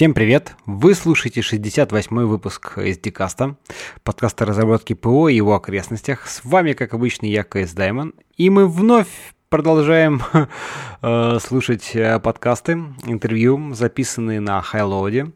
[0.00, 0.56] Всем привет!
[0.64, 3.56] Вы слушаете 68-й выпуск SDCast а,
[4.02, 6.26] подкаста разработки ПО и его окрестностях.
[6.26, 9.08] С вами, как обычно, я, KSDaemon, и мы вновь
[9.50, 10.22] продолжаем
[11.02, 15.32] э, слушать э, подкасты, интервью, записанные на HighLoad е.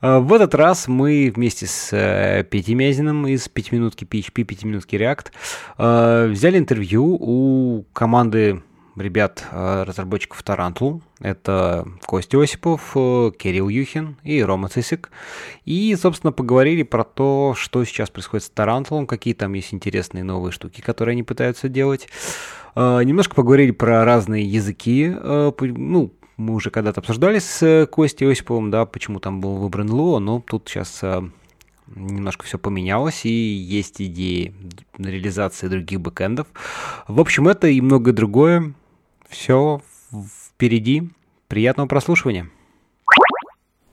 [0.00, 4.64] Э, в этот раз мы вместе с э, Петей Мязиным из 5 минутки PHP, 5
[4.64, 8.62] минутки React взяли интервью у команды
[8.96, 11.02] ребят, э, разработчиков Tarantool.
[11.20, 15.10] Это Костя Осипов, э, Кирилл Юхин и Рома Цисык.
[15.64, 20.52] И, собственно, поговорили про то, что сейчас происходит с Тарантулом, какие там есть интересные новые
[20.52, 22.08] штуки, которые они пытаются делать.
[22.74, 25.08] Э, немножко поговорили про разные языки.
[25.08, 30.40] Ну, мы уже когда-то обсуждали с Костей Осиповым, да, почему там был выбран Lua, но
[30.40, 31.02] тут сейчас
[31.94, 34.54] немножко все поменялось, и есть идеи
[34.98, 36.48] реализации других бэкэндов.
[37.06, 38.74] В общем, это и многое другое
[39.28, 39.80] все
[40.54, 41.04] впереди.
[41.48, 42.48] Приятного прослушивания.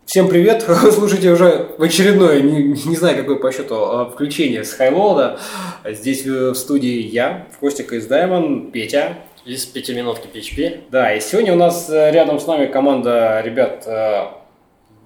[0.06, 0.66] Всем привет!
[0.68, 5.27] Вы слушаете уже в очередное, не, не знаю какой по счету, а, включение с HighLoad
[5.27, 5.40] а.
[5.86, 9.18] Здесь в студии я, Костик, KSDaemon, Петя.
[9.46, 10.84] Из пятиминутки PHP.
[10.90, 14.28] Да, и сегодня у нас э, рядом с нами команда ребят э,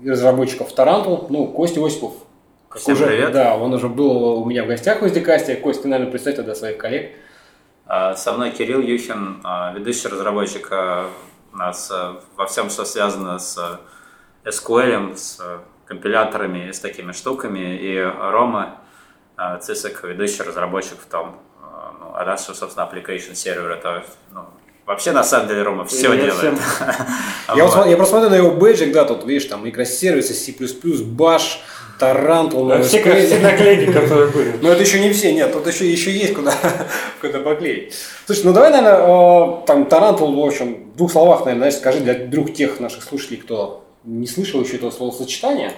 [0.05, 2.13] разработчиков Tarantool, ну, Костя Осипов.
[2.75, 3.31] Всем уже, привет.
[3.31, 5.55] Да, он уже был у меня в гостях в SDCast.
[5.55, 7.11] Костя, наверное, представь тогда своих коллег.
[7.89, 11.09] А, со мной Кирилл Юхин, а, ведущий разработчик а,
[11.53, 11.91] у нас
[12.35, 13.79] во всем, что связано с
[14.43, 15.41] SQL, с
[15.85, 18.81] компиляторами и с такими штуками, и Рома
[19.61, 21.39] Цисык, ведущий разработчик в том.
[21.99, 24.45] Ну, а дальше, собственно, application сервер, это ну,
[24.85, 26.59] Вообще, на самом деле, Рома все я делает.
[27.55, 31.59] Я, вот, я просто смотрю на его бейджик, да, тут, видишь, там микросервисы, C++, Bash,
[31.99, 34.53] Tarantool, а все, все наклейки, которые были.
[34.61, 36.53] Но это еще не все, нет, тут еще, еще есть куда,
[37.21, 37.93] куда поклеить.
[38.25, 42.13] Слушай, ну давай, наверное, там Tarantool, в общем, в двух словах, наверное, знаешь, скажи для
[42.13, 45.73] друг тех наших слушателей, кто не слышал еще этого словосочетания,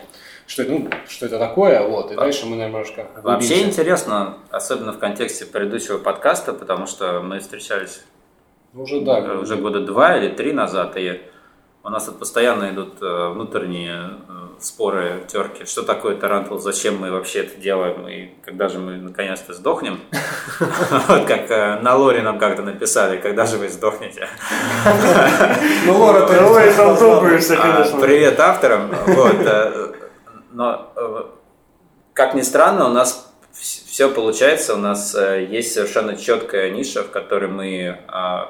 [0.46, 5.00] что это, ну, что это такое, вот, и дальше мы немножко Вообще интересно, особенно в
[5.00, 8.02] контексте предыдущего подкаста, потому что мы встречались
[8.74, 11.22] уже, да, уже года два или три назад, и
[11.82, 15.64] у нас тут постоянно идут э, внутренние э, споры, терки.
[15.64, 20.00] Что такое Tarantool, зачем мы вообще это делаем и когда же мы наконец-то сдохнем.
[21.08, 24.28] Вот как э, на лоре нам как-то написали, когда же вы сдохнете.
[25.86, 28.00] Ну, Лора, ты задумаешься, а, конечно.
[28.02, 28.92] Привет авторам.
[30.52, 30.92] Но,
[32.14, 37.50] как ни странно, у нас все получается, у нас есть совершенно четкая ниша, в которой
[37.50, 38.00] мы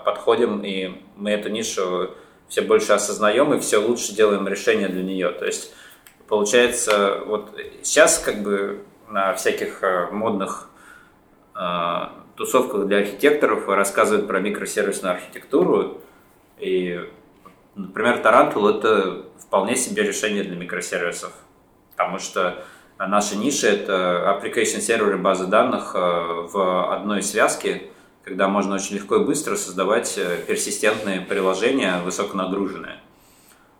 [0.06, 2.12] подходим, и мы эту нишу
[2.50, 5.30] все больше осознаем и все лучше делаем решения для нее.
[5.30, 5.72] То есть
[6.28, 10.70] получается, вот сейчас как бы на всяких э, модных
[11.56, 11.60] э,
[12.36, 16.02] тусовках для архитекторов рассказывают про микросервисную архитектуру.
[16.58, 17.00] И,
[17.76, 21.32] например, Tarantool это вполне себе решение для микросервисов.
[21.92, 22.64] Потому что
[22.98, 27.84] наша ниша это application серверы базы данных э, в одной связке–
[28.30, 33.00] когда можно очень легко и быстро создавать э, персистентные приложения высоконагруженные.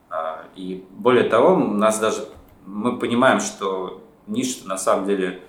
[0.10, 2.26] А, и более того, у нас даже
[2.66, 5.42] мы понимаем, что ниша на самом деле,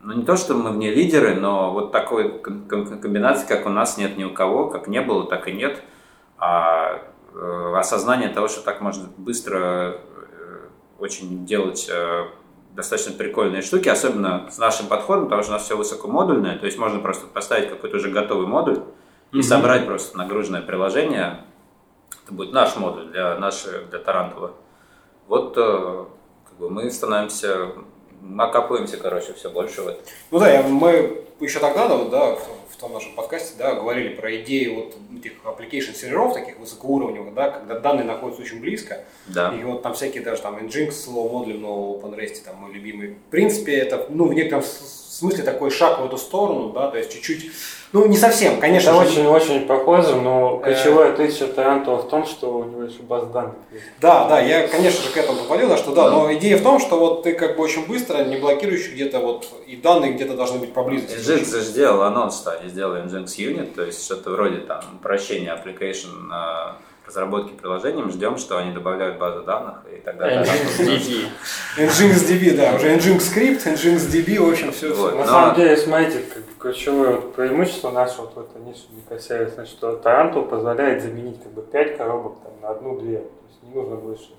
[0.00, 3.98] ну не то, что мы в ней лидеры, но вот такой комбинации, как у нас,
[3.98, 5.82] нет ни у кого, как не было, так и нет.
[6.38, 7.02] А
[7.34, 9.96] э, осознание того, что так можно быстро э,
[11.00, 11.90] очень делать
[12.74, 16.78] достаточно прикольные штуки, особенно с нашим подходом, потому что у нас все высокомодульное, то есть
[16.78, 18.80] можно просто поставить какой-то уже готовый модуль
[19.32, 19.42] и mm-hmm.
[19.42, 21.44] собрать просто нагруженное приложение.
[22.24, 24.52] Это будет наш модуль для, нашей, для Tarantool а.
[25.28, 26.04] Вот э,
[26.48, 27.72] как бы мы становимся,
[28.20, 30.02] накапываемся, короче, все больше в этом.
[30.30, 32.36] Ну да, мы еще тогда, да,
[32.82, 37.78] том нашем подкасте, да, говорили про идею вот этих application серверов таких высокоуровневых, да, когда
[37.78, 39.04] данные находятся очень близко.
[39.28, 39.54] Да.
[39.54, 43.10] И вот там всякие даже там Nginx, Lua модуль, ну OpenResty, там мой любимый.
[43.10, 47.12] В принципе, это, ну, в некотором смысле такой шаг в эту сторону, да, то есть
[47.12, 47.52] чуть-чуть,
[47.92, 52.24] ну, не совсем, конечно Это очень-очень похоже, но э, ключевое отличие Tarantool а в том,
[52.24, 53.84] что у него еще база данных есть.
[54.00, 56.80] Да, да, я, конечно же, к этому подводил, да, что да, но идея в том,
[56.80, 60.58] что вот ты как бы очень быстро, не блокируешь где-то вот, и данные где-то должны
[60.58, 61.16] быть поблизости.
[61.16, 65.54] Nginx же сделал анонс, что они сделали Nginx Unit, то есть что-то вроде там упрощения
[65.54, 66.76] application а,
[67.06, 70.42] разработки приложений, мы ждем, что они добавляют базу данных и так далее.
[70.42, 71.28] Nginx
[71.78, 74.94] Nginx DB, да, уже Nginx Script, Nginx DB, в общем, все.
[74.94, 75.14] Вот.
[75.14, 75.26] На Но...
[75.26, 81.02] самом деле, смотрите, как ключевое вот преимущество нашего вот этой ниши микросервисной, что Tarantool позволяет
[81.02, 83.18] заменить как бы 5 коробок там, на одну-две.
[83.18, 84.30] То есть не нужно больше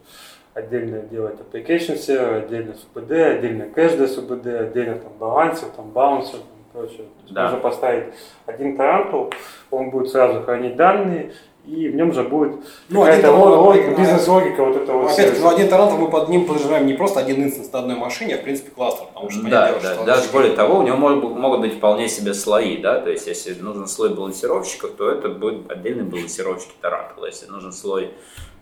[0.54, 6.40] отдельно делать application сервер, отдельно СУБД, отдельно кэш для СУБД, отдельно там balancer, там bouncer,
[6.72, 6.98] прочее.
[6.98, 7.44] То есть да.
[7.44, 8.14] можно поставить
[8.46, 9.32] один Tarantool,
[9.72, 11.34] он будет сразу хранить данные,
[11.66, 12.56] и в нем же будет
[12.90, 16.86] Ну, какая-то логика, а- бизнес-логика вот этого Опять-таки, ну, один Tarantool мы под ним подразумеваем
[16.86, 19.06] не просто один инстанс на одной машине, а в принципе кластер.
[19.14, 22.10] Потому что, Да, дело, да, что даже более того, у него могут, могут быть вполне
[22.10, 27.19] себе слои, да, то есть если нужен слой балансировщиков, то это будет отдельный балансировщик Tarantool
[27.19, 28.12] а, если нужен слой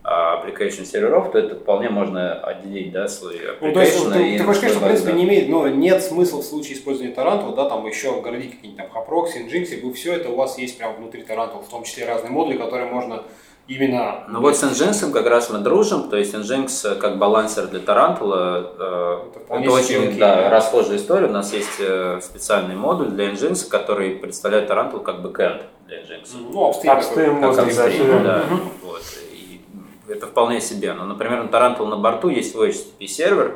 [0.04, 4.44] application серверов, то это вполне можно отделить, да, слой Ну, то есть, application ты, ты
[4.44, 7.48] хочешь сказать, что, в принципе, базы не имеет, но нет смысла в случае использования Tarantool
[7.48, 10.78] а, да, там еще городить какие-нибудь там HAProxy, Nginx, и все это у вас есть
[10.78, 13.24] прямо внутри Tarantool а, в том числе разные модули, которые можно
[13.68, 14.24] именно...
[14.28, 18.57] Ну вот с Nginx как раз мы дружим, то есть Nginx как balancer для Tarantool
[18.57, 20.50] а, э, Это это очень окей, да, да.
[20.50, 21.28] расхожая история.
[21.28, 26.28] У нас есть э, специальный модуль для Nginx, который представляет Tarantool как бэкэнд для Nginx.
[26.52, 27.56] Ну, Upstream такой.
[27.56, 28.44] Как модуль, да, да.
[28.84, 29.02] Вот.
[29.31, 29.31] И
[30.12, 30.94] это вполне себе.
[30.94, 33.56] Но, например, на Tarantool на борту есть свой HTTP сервер,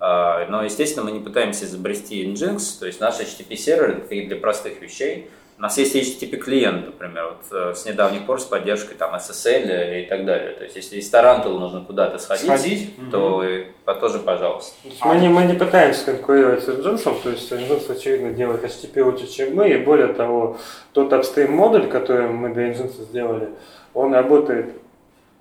[0.00, 4.26] а, но, естественно, мы не пытаемся изобрести Nginx, то есть наш HTTP сервер это и
[4.26, 5.28] для простых вещей.
[5.58, 10.04] У нас есть HTTP клиент, например, вот э, с недавних пор с поддержкой там SSL
[10.04, 10.52] и так далее.
[10.52, 13.10] То есть, если из Тарантула нужно куда-то сходить, Сходить?
[13.10, 13.42] то
[13.84, 14.76] по- тоже пожалуйста.
[15.02, 19.26] Мы, не, мы не пытаемся конкурировать с Nginx, то есть Nginx, очевидно, делает HTTP лучше,
[19.26, 20.58] чем мы, и более того,
[20.92, 23.48] тот upstream модуль, который мы для Nginx сделали,
[23.94, 24.74] он работает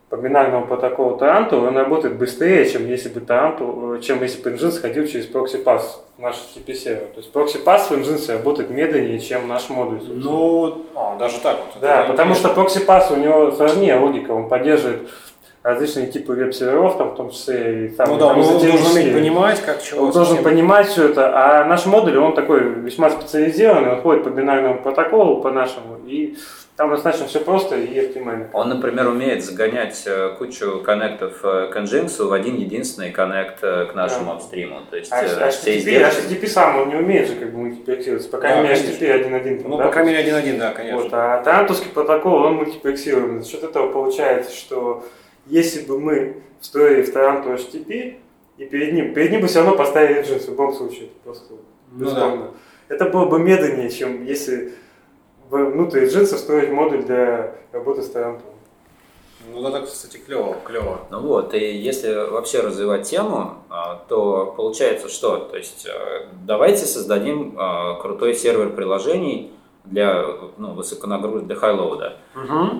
[0.09, 4.79] по бинарному протоколу Тарантула, он работает быстрее, чем если бы Тарантул, чем если бы Nginx
[4.79, 7.07] ходил через proxy pass в наш HTTP сервер.
[7.13, 9.99] То есть proxy pass в Nginx работает медленнее, чем наш модуль.
[9.99, 10.23] собственно.
[10.23, 11.81] Ну, а, даже так вот.
[11.81, 15.09] Да, потому что proxy pass у него сложнее логика, он поддерживает
[15.61, 19.13] различные типы веб-серверов, там, в том числе и там, Ну да, там он должен уметь
[19.13, 20.05] понимать, как чего.
[20.05, 24.29] Он должен понимать все это, а наш модуль, он такой весьма специализированный, он ходит по
[24.29, 26.37] бинарному протоколу, по нашему, и
[26.77, 28.49] там достаточно все просто и оптимально.
[28.53, 33.85] Он, например, умеет загонять э, кучу коннектов э, к Nginx в один единственный коннект э,
[33.85, 34.31] к нашему Да.
[34.33, 34.81] апстриму.
[34.89, 36.33] То есть А все HTTP, издержки...
[36.33, 38.81] HTTP сам, он не умеет же как бы мультиплексироваться, по крайней Да, мере.
[38.81, 39.61] HTTP 1.1.
[39.63, 41.01] там, Ну, да, по крайней мере, один-один, да, конечно.
[41.01, 43.41] Вот, а тарантовский протокол, он мультиплексируемый.
[43.41, 45.03] За счет этого получается, что
[45.47, 48.17] если бы мы встроили в Таранту HTTP,
[48.59, 51.05] и перед ним, перед ним бы все равно поставили Nginx в любом случае.
[51.05, 51.53] Это просто
[51.91, 52.51] Ну бесспорно.
[52.87, 54.73] Это было бы медленнее, чем если
[55.49, 58.47] внутрь Nginx встроить модуль для работы с Тарантом.
[59.53, 60.99] Ну да, так, кстати, клево, клево.
[61.09, 65.37] Ну вот, и если вообще развивать тему, а, то получается что?
[65.37, 69.51] То есть э, давайте создадим а, крутой сервер приложений
[69.85, 70.25] для
[70.57, 72.17] ну, высоконагрузки, для хайлоуда.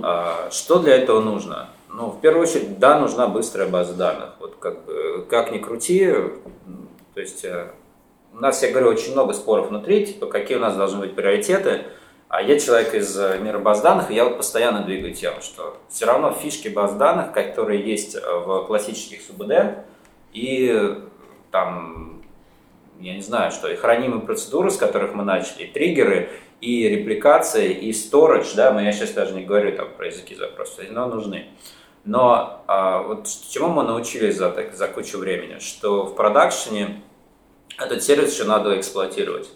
[0.03, 1.69] А, Что для этого нужно?
[1.89, 4.35] Ну, в первую очередь, да, нужна быстрая база данных.
[4.39, 6.11] Вот как, бы, как ни крути,
[7.13, 7.71] то есть э,
[8.33, 11.85] у нас, я говорю, очень много споров внутри, типа, какие у нас должны быть приоритеты.
[12.29, 15.77] А я человек из э, мира баз данных, и я вот постоянно двигаю тему, что
[15.89, 19.85] все равно фишки баз данных, которые есть э, в классических СУБД,
[20.33, 20.95] и э,
[21.51, 22.21] там,
[22.99, 26.29] я не знаю, что, и хранимые процедуры, с которых мы начали, и триггеры,
[26.59, 30.83] и репликация, и storage, да, мы, я сейчас даже не говорю там про языки запросов,
[30.89, 31.45] но нужны.
[32.03, 37.03] Но а, вот чему мы научились за, так, за кучу времени, что в продакшене
[37.77, 39.49] этот сервис еще надо эксплуатировать.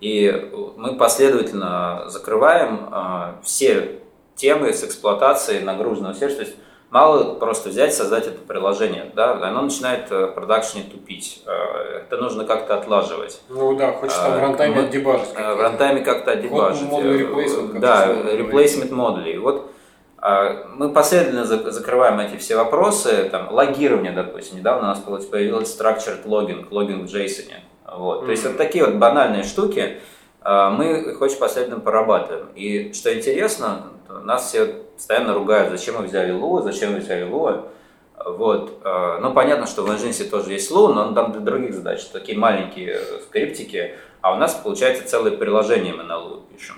[0.00, 4.00] И мы последовательно закрываем а, все
[4.34, 6.38] темы с эксплуатацией нагруженного сервиса.
[6.40, 6.56] То есть
[6.90, 11.42] мало просто взять, создать это приложение, да, оно начинает э, в продакшене тупить.
[11.46, 13.40] Э, Это нужно как-то отлаживать.
[13.48, 15.28] Ну да, хочешь там в рантайме мы- отдебажить.
[15.34, 16.82] Э, В рантайме как-то отдебажить.
[16.88, 19.38] модуль Э, replacement, Да, replacement модулей.
[19.38, 19.72] Вот
[20.18, 25.74] а, мы последовательно зак- закрываем эти все вопросы, там, логирование, допустим, недавно у нас появилось
[25.78, 27.52] structured logging, логинг в JSON.
[27.92, 28.24] Вот.
[28.24, 30.00] То есть вот такие вот банальные штуки
[30.40, 32.48] а, мы их очень последовательно прорабатываем.
[32.54, 37.68] И что интересно, нас все постоянно ругают, зачем мы взяли Lua, зачем мы взяли Lua.
[38.24, 38.80] Вот.
[38.84, 42.04] а, Ну, понятно, что в Nginx тоже есть Lua, но он там для других задач,
[42.04, 46.76] такие маленькие скриптики, а у нас, получается, целое приложение мы на Lua пишем.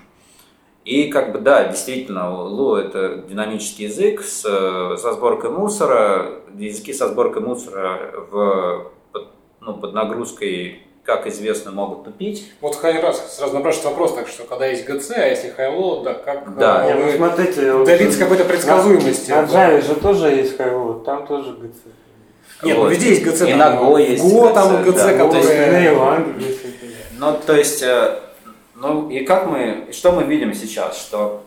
[0.85, 6.41] И как бы да, действительно, Lua это динамический язык с, со сборкой мусора.
[6.55, 7.99] Языки со сборкой мусора
[8.31, 9.29] в, под,
[9.61, 12.53] ну, под нагрузкой, как известно, могут тупить.
[12.61, 16.55] Вот раз сразу напрашивается вопрос, так что когда есть GC, а если хайлоуд, да, как
[16.59, 16.85] Да.
[16.85, 19.31] э, Не, ну вы смотрите, вот добиться какой-то предсказуемости?
[19.31, 21.73] На, Java же тоже есть Highwood, там тоже GC.
[22.63, 22.93] Нет, ну Вот.
[22.93, 23.47] везде есть GC.
[23.47, 25.25] И там, на Go есть Go там GC, GC, да.
[25.25, 26.35] Ну, то есть которые...
[26.41, 26.61] Есть.
[27.19, 28.19] Ну, то есть, э,
[28.75, 31.43] ну и как мы, и что мы видим сейчас, что,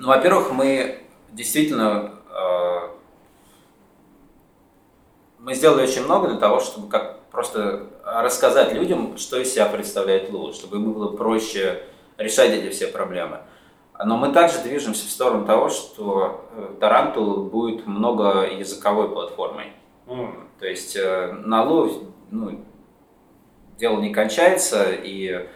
[0.00, 0.98] ну, во-первых, мы
[1.30, 2.88] действительно, э,
[5.38, 10.30] мы сделали очень много для того, чтобы как просто рассказать людям, что из себя представляет
[10.30, 11.82] Lua, чтобы им было проще
[12.18, 13.40] решать эти все проблемы.
[14.02, 19.72] Но мы также движемся в сторону того, что э, Tarantul будет многоязыковой платформой.
[20.06, 20.48] М.
[20.58, 21.90] То есть э, на Лу
[22.30, 22.64] ну,
[23.78, 25.46] дело не кончается, и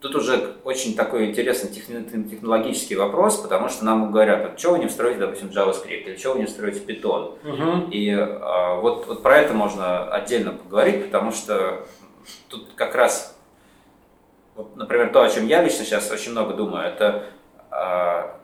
[0.00, 5.18] Тут уже очень такой интересный технологический вопрос, потому что нам говорят, что вы не встроите,
[5.18, 7.36] допустим, JavaScript, или что вы не встроите Python.
[7.42, 7.90] Угу.
[7.90, 11.84] И а, вот, вот про это можно отдельно поговорить, потому что
[12.46, 13.36] тут как раз,
[14.54, 17.24] вот, например, то, о чем я лично сейчас очень много думаю, это
[17.72, 18.37] а,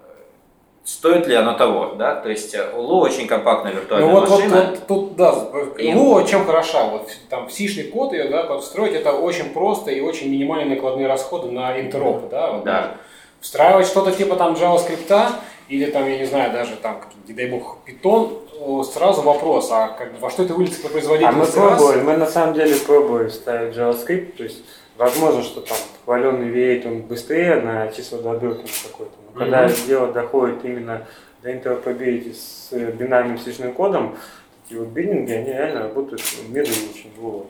[0.84, 4.56] стоит ли оно того, да, то есть э, Лу очень компактная виртуальная ну, вот, машина.
[4.56, 5.34] Вот, вот тут, да,
[5.78, 5.94] и...
[5.94, 10.30] Лу чем хороша, вот там сишный код ее, да, подстроить, это очень просто и очень
[10.30, 12.96] минимальные накладные расходы на интероп, да, вот, да.
[13.40, 15.32] Встраивать что-то типа там JavaScript
[15.68, 20.18] или там, я не знаю, даже там, не дай бог, Python, сразу вопрос, а как,
[20.20, 21.58] во что это выльется по производительности?
[21.58, 22.06] А мы пробовали, раз?
[22.06, 24.62] мы на самом деле пробовали ставить JavaScript, то есть
[24.96, 29.86] возможно, что там хваленый V8 он быстрее на число добавки какой-то, когда mm-hmm.
[29.86, 31.06] дело доходит именно
[31.42, 34.16] до интеропробилити с бинарным сличным кодом,
[34.62, 37.46] такие вот биллинги, они реально работают медленно очень долго.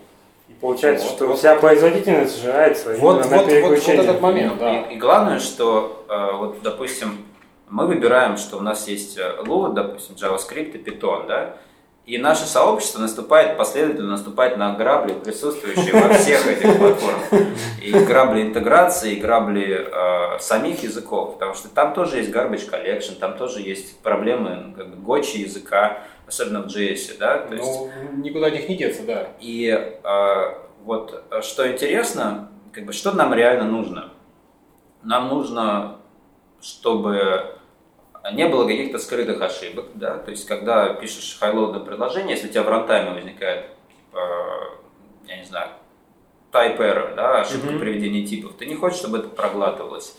[0.48, 4.20] И получается, вот, что вот, вся производительность сжирается вот, вот, на вот, вот, вот этот
[4.20, 4.80] момент, да.
[4.82, 7.24] И, и главное, что э, вот, допустим,
[7.70, 11.56] мы выбираем, что у нас есть Lua, э, допустим, JavaScript и Python, да,
[12.06, 17.32] и наше сообщество наступает, последовательно наступает на грабли, присутствующие во всех этих платформах.
[17.80, 21.34] И грабли интеграции, и грабли э, самих языков.
[21.34, 25.38] Потому что там тоже есть garbage collection, там тоже есть проблемы ну, как бы, гочи
[25.38, 27.16] языка, особенно в JS.
[27.18, 27.38] Да?
[27.38, 27.90] То есть, ну,
[28.22, 29.28] никуда от них не деться, да.
[29.40, 34.10] И э, вот что интересно, как бы, что нам реально нужно?
[35.02, 35.96] Нам нужно,
[36.60, 37.53] чтобы
[38.32, 42.62] не было каких-то скрытых ошибок, да, то есть когда пишешь хайлоудное приложение, если у тебя
[42.62, 44.20] в рантайме возникает, типа,
[45.26, 45.68] я не знаю,
[46.50, 47.78] type error, да, ошибка mm-hmm.
[47.78, 50.16] приведения типов, ты не хочешь, чтобы это проглатывалось.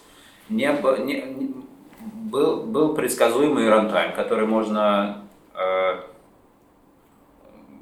[0.50, 0.68] Не,
[1.04, 1.54] не, не,
[2.00, 5.24] был, был предсказуемый рантайм, который можно
[5.56, 6.00] э,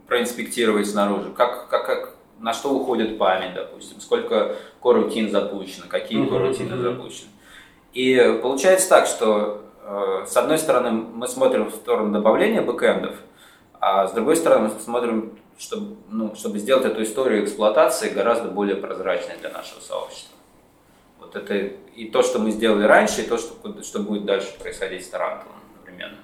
[0.07, 6.29] проинспектировать снаружи, как, как, как, на что уходит память, допустим, сколько корутин запущено, какие mm-hmm.
[6.29, 6.81] корутины mm-hmm.
[6.81, 7.29] запущены.
[7.93, 9.62] И получается так, что
[10.25, 13.15] с одной стороны, мы смотрим в сторону добавления бэкэндов,
[13.79, 18.77] а с другой стороны, мы смотрим, чтобы, ну, чтобы сделать эту историю эксплуатации гораздо более
[18.77, 20.35] прозрачной для нашего сообщества.
[21.19, 25.05] Вот это и то, что мы сделали раньше, и то, что, что будет дальше происходить
[25.05, 26.17] с Тарантулом одновременно.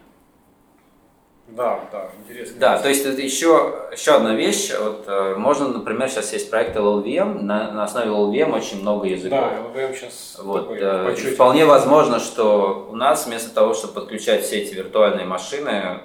[1.51, 2.55] Да, да, интересно.
[2.59, 4.71] Да, то есть это еще, еще одна вещь.
[4.79, 9.39] Вот, э, можно, например, сейчас есть проект LLVM, на, на основе LLVM очень много языков.
[9.39, 14.43] Да, LLVM сейчас вот, такой э, Вполне возможно, что у нас вместо того, чтобы подключать
[14.43, 16.01] все эти виртуальные машины,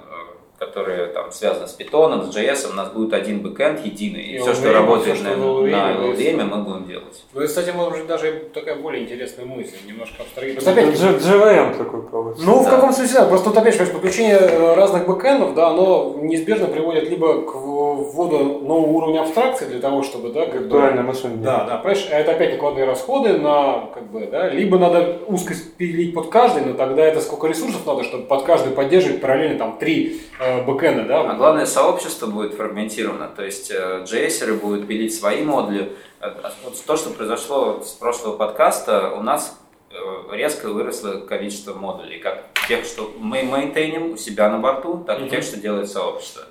[0.65, 4.39] которые там связаны с питоном, с JS, у нас будет один бэкэнд единый, и, и
[4.39, 7.23] все, что работает на, на LLVM, мы будем делать.
[7.33, 10.63] Ну и, кстати, может быть, даже такая более интересная мысль, немножко абстрагировать.
[10.65, 12.45] JVM такой получится.
[12.45, 12.69] Ну, да.
[12.69, 16.67] в каком смысле, да, просто тут опять же, подключение э, разных бэкэндов, да, оно неизбежно
[16.67, 20.91] приводит либо к вводу нового уровня абстракции для того, чтобы, да, как бы...
[21.03, 21.35] машина.
[21.37, 26.13] Да, да, понимаешь, это опять накладные расходы на, как бы, да, либо надо узко пилить
[26.13, 30.21] под каждый, но тогда это сколько ресурсов надо, чтобы под каждый поддерживать параллельно там три
[30.39, 31.31] э, бэкэнда, да?
[31.31, 35.93] А главное, сообщество будет фрагментировано, то есть э, JS будут пилить свои модули.
[36.21, 39.59] Э, а вот то, что произошло с прошлого подкаста, у нас
[39.91, 39.95] э,
[40.31, 45.23] резко выросло количество модулей, как тех, что мы мейнтейним у себя на борту, так и
[45.23, 45.29] mm-hmm.
[45.29, 46.43] тех, что делает сообщество.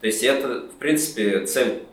[0.00, 1.84] То есть это, в принципе, цель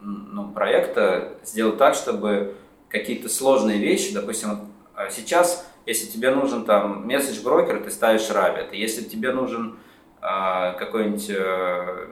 [0.00, 2.54] ну, проекта сделать так, чтобы
[2.88, 4.72] какие-то сложные вещи, допустим,
[5.10, 8.74] сейчас, если тебе нужен там месседж-брокер, ты ставишь Rabbit.
[8.74, 9.83] Если тебе нужен а,
[10.78, 12.06] какой-нибудь э,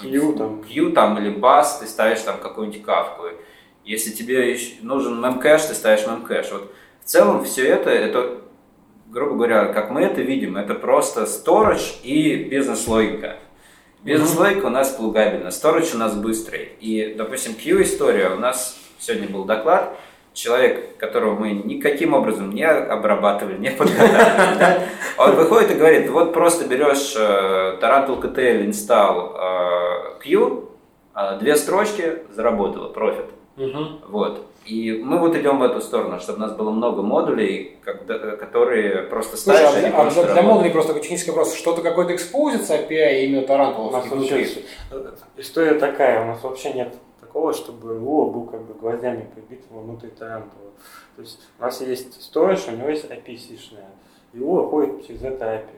[0.00, 0.62] Q там.
[0.62, 3.24] Q там или бас, ты ставишь там какую-нибудь кавку.
[3.84, 6.52] Если тебе нужен мемкэш, ты ставишь мемкэш.
[6.52, 6.72] Вот
[7.02, 8.40] в целом все это, это,
[9.08, 13.38] грубо говоря, как мы это видим, это просто storage и бизнес-логика.
[14.02, 16.72] Бизнес-логика у нас плугабельна, storage у нас быстрый.
[16.80, 19.98] И, допустим, Q-история, у нас сегодня был доклад,
[20.34, 24.80] человек, которого мы никаким образом не обрабатывали, не подготавливали,
[25.16, 30.68] он выходит и говорит, вот просто берешь э, Tarantul KTL install э, Q,
[31.14, 33.26] э, две строчки, заработало, профит.
[34.08, 34.44] Вот.
[34.66, 39.02] И мы вот идем в эту сторону, чтобы у нас было много модулей, когда, которые
[39.02, 43.24] просто ставишь, Слушай, а, для, а для модулей просто технический вопрос, что-то какой-то экспозится API
[43.26, 43.46] именно
[43.92, 44.06] нас
[45.36, 46.94] история такая, у нас вообще нет
[47.34, 50.70] такого, чтобы Lua был как бы гвоздями прибит внутрь Тарантула.
[51.16, 53.90] То есть у нас есть storage, у него есть API сишная,
[54.32, 55.76] Lua ходит через это API.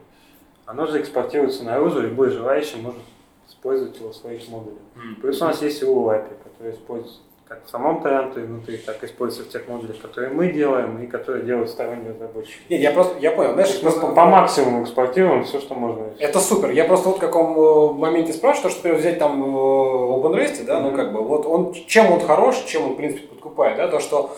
[0.66, 3.00] Оно же экспортируется наружу, любой желающий может
[3.48, 4.78] использовать его в своих модулях.
[4.96, 5.20] Mm-hmm.
[5.22, 9.06] Плюс у нас есть Lua API, который используется как в самом Тарантуле внутри, так и
[9.06, 12.58] используется в тех модулях, которые мы делаем и которые делают сторонние разработчики.
[12.68, 16.06] Нет, я просто, я понял, знаешь, просто по, по максимуму экспортируем все, что можно.
[16.18, 16.70] Это супер.
[16.70, 20.78] Я просто вот в каком э, моменте спрашиваю, что, например, взять там э, OpenRest, да,
[20.78, 20.90] mm-hmm.
[20.90, 24.00] ну как бы, вот он, чем он хорош, чем он, в принципе, подкупает, да, то,
[24.00, 24.36] что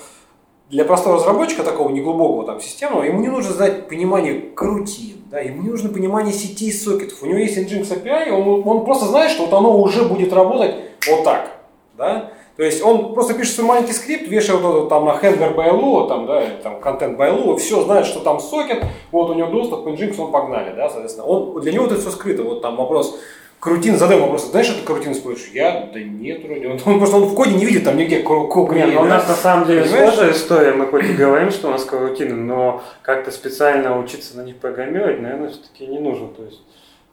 [0.68, 5.62] для простого разработчика, такого неглубокого там системного, ему не нужно знать понимание крутин, да, ему
[5.62, 7.22] не нужно понимание сетей сокетов.
[7.22, 10.74] У него есть Nginx API, он, он просто знает, что вот оно уже будет работать
[11.08, 11.52] вот так.
[11.96, 12.32] Да?
[12.58, 16.08] То есть он просто пишет свой маленький скрипт, вешает вот это там на handler by
[16.08, 19.86] там, да, или там контент by все знает, что там сокет, вот у него доступ
[19.86, 21.28] Nginx, он погнали, да, соответственно.
[21.28, 22.42] Он, для него это все скрыто.
[22.42, 23.16] Вот там вопрос,
[23.60, 25.50] Крутин, задай вопрос, знаешь, что ты крутин используешь?
[25.52, 26.66] Я, да нет, вроде.
[26.66, 29.04] Он, он просто он в коде не видит там нигде кок Нет, но ну, у
[29.04, 30.14] нас на самом деле Понимаешь?
[30.14, 30.72] сложная история.
[30.72, 35.20] Мы хоть и говорим, что у нас крутины, но как-то специально учиться на них программировать,
[35.20, 36.26] наверное, все-таки не нужно.
[36.28, 36.60] То есть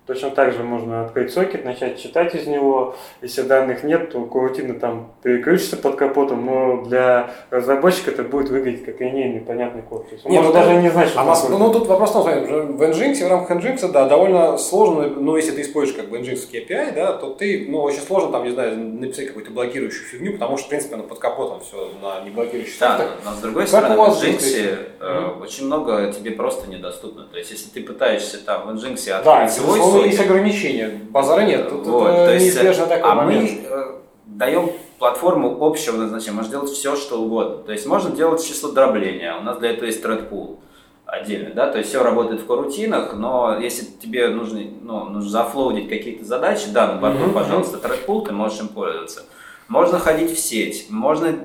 [0.07, 2.95] Точно так же можно открыть сокет, начать читать из него.
[3.23, 8.85] Если данных нет, то курутина там переключится под капотом, но для разработчика это будет выглядеть
[8.85, 10.05] как линейный понятный код.
[10.11, 12.81] Нет, может ну, даже не знать, что а нас, ну, тут вопрос в том, в
[12.83, 16.93] Nginx, в рамках Nginx, да, довольно сложно, но если ты используешь как бы Nginx API,
[16.93, 20.67] да, то ты, ну, очень сложно там, не знаю, написать какую-то блокирующую фигню, потому что,
[20.67, 23.69] в принципе, оно под капотом все на не блокирующий Да, но, но с другой как
[23.69, 27.23] стороны, в Nginx э, очень много тебе просто недоступно.
[27.23, 31.41] То есть, если ты пытаешься там в Nginx открыть да, свой ну, есть ограничения, базара
[31.41, 31.69] нет.
[31.69, 33.51] Тут вот, это то есть, неизбежно такой а момент.
[33.51, 37.57] мы э, даем платформу общего назначения, можно делать все, что угодно.
[37.57, 40.57] То есть можно делать число дробления, у нас для этого есть pool
[41.05, 45.87] отдельно, да, то есть все работает в корутинах, но если тебе нужно, ну, нужно зафлоудить
[45.87, 47.33] какие-то задачи, да, на борту, mm-hmm.
[47.33, 49.23] пожалуйста, pool, ты можешь им пользоваться.
[49.67, 51.35] Можно ходить в сеть, можно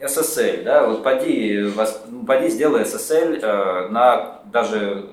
[0.00, 1.70] SSL, да, вот поди,
[2.26, 5.06] поди сделай SSL э, на даже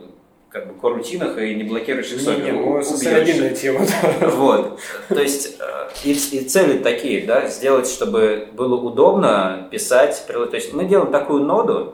[0.52, 3.86] как бы корутинах и не блокируешь их не, не, ну, это отдельная тема.
[4.20, 4.30] Да.
[4.30, 4.80] Вот.
[5.08, 10.26] То есть э, и, и цели такие, да, сделать, чтобы было удобно писать.
[10.28, 11.94] То есть мы делаем такую ноду,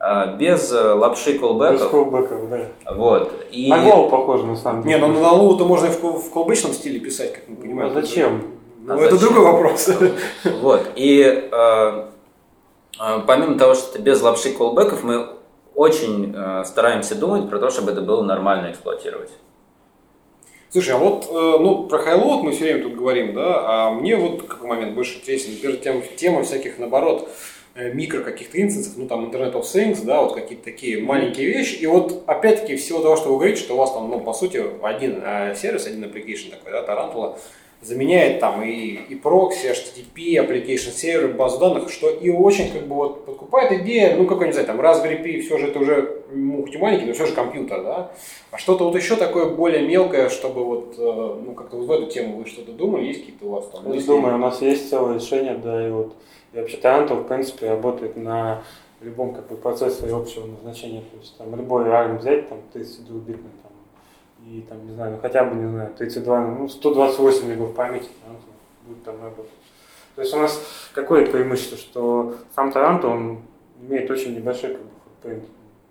[0.00, 1.82] э, без э, лапши колбеков.
[1.82, 2.60] Без колбеков, да.
[2.94, 3.30] Вот.
[3.50, 3.68] И...
[3.68, 4.94] На голову похоже, на самом деле.
[4.94, 7.90] Не, ну на голову то можно и в, в колбечном стиле писать, как мы понимаем.
[7.90, 8.42] А зачем?
[8.84, 9.34] Ну, а это зачем?
[9.34, 9.90] другой вопрос.
[10.62, 10.80] Вот.
[10.96, 12.04] И э,
[13.26, 15.37] помимо того, что без лапши колбеков, мы
[15.78, 19.30] очень э, стараемся думать про то, чтобы это было нормально эксплуатировать.
[20.70, 24.16] Слушай, а вот, э, ну, про хайлот мы все время тут говорим, да, а мне
[24.16, 27.28] вот какой момент больше интересен, например, тема, тема всяких, наоборот,
[27.76, 31.76] э, микро каких-то инстансов, ну, там, Internet of Things, да, вот какие-то такие маленькие вещи,
[31.76, 34.60] и вот, опять-таки, всего того, что вы говорите, что у вас там, ну, по сути,
[34.82, 37.38] один э, сервис, один application такой, да, Tarantula,
[37.80, 38.70] заменяет там и,
[39.08, 44.16] и прокси, HTTP, application сервер, базу данных, что и очень как бы вот подкупает идея,
[44.16, 47.26] ну какой, не знаю, там Raspberry Pi, все же это уже мухти маленький, но все
[47.26, 48.10] же компьютер, да,
[48.50, 52.06] а что-то вот еще такое более мелкое, чтобы вот, э, ну как-то вот в эту
[52.06, 53.92] тему вы что-то думали, есть какие-то у вас там?
[53.92, 56.14] Я думаю, у нас есть целое решение, да, и вот,
[56.52, 58.62] и вообще Таранто, в принципе, работает на
[59.00, 63.67] любом как бы процессоре общего назначения, то есть там любой ARM взять, там 32-битный, там,
[64.48, 68.36] и там, не знаю, ну хотя бы, не знаю, 32, ну 128 мегов памяти, там,
[68.86, 69.52] будет там работать.
[70.14, 70.60] То есть у нас
[70.94, 73.42] какое преимущество, что сам Таранто, он
[73.80, 75.44] имеет очень небольшой как бы, футпринт.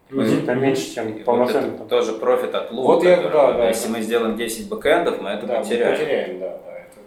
[0.09, 0.59] Значительно mm-hmm.
[0.59, 1.77] меньше, чем полноценный.
[1.77, 2.93] Вот тоже профит от лука.
[2.93, 3.97] Вот я, да, да, если да.
[3.97, 5.91] мы сделаем 10 бэкэндов, мы это да, потеряем.
[5.91, 6.77] Мы потеряем, да, да.
[6.77, 6.99] Это...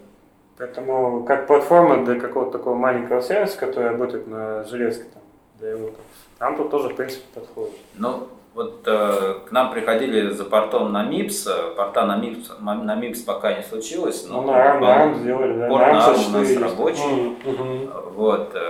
[0.58, 5.22] Поэтому как платформа для какого-то такого маленького сервиса, который работает на железке, там,
[5.58, 5.90] для его,
[6.38, 7.76] там, тут тоже, в принципе, подходит.
[7.94, 12.94] Ну, вот э, к нам приходили за портом на МИПС, э, порта на МИПС, на
[12.94, 15.68] МИПС пока не случилось, но ну, на, на ARM сделали, да.
[15.68, 18.12] порт на у нас рабочий, mm-hmm.
[18.14, 18.60] вот, э,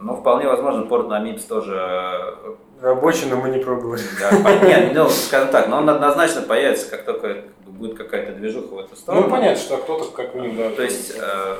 [0.00, 4.00] ну вполне возможно порт на МИПС тоже э, Рабочий, но мы не пробовали.
[4.18, 8.78] Да, нет, ну, скажем так, но он однозначно появится, как только будет какая-то движуха в
[8.78, 9.24] эту сторону.
[9.24, 10.70] Ну, понятно, что кто-то как ним, да.
[10.70, 11.56] То есть, э,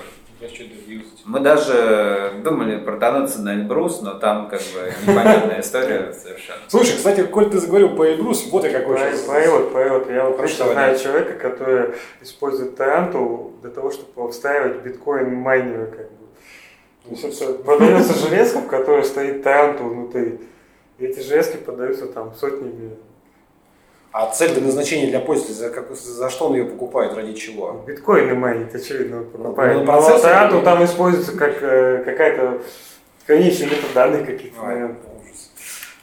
[1.24, 6.60] мы даже думали протонуться на Эльбрус, но там как бы непонятная история совершенно.
[6.68, 9.20] Слушай, кстати, коль ты заговорил по Эльбрус, вот я какой сейчас...
[9.22, 10.10] Поэт, поэт.
[10.10, 16.20] Я вот просто знаю человека, который использует Таранту для того, чтобы встраивать биткоин-майнеры как бы.
[17.22, 20.40] Это продается железка, в которой стоит Таранту внутри.
[20.98, 22.96] И эти железки продаются там сотнями
[24.12, 27.80] а цель для назначения для пользователя, за, как, за что он ее покупает, ради чего?
[27.86, 29.78] Биткоины майнить, очевидно, покупает.
[29.78, 30.64] Ну, процесс, Но или...
[30.64, 32.60] там используется как э, какая-то
[33.26, 34.96] конечный метод данных каких-то, а, наверное.
[35.20, 35.50] Ужас.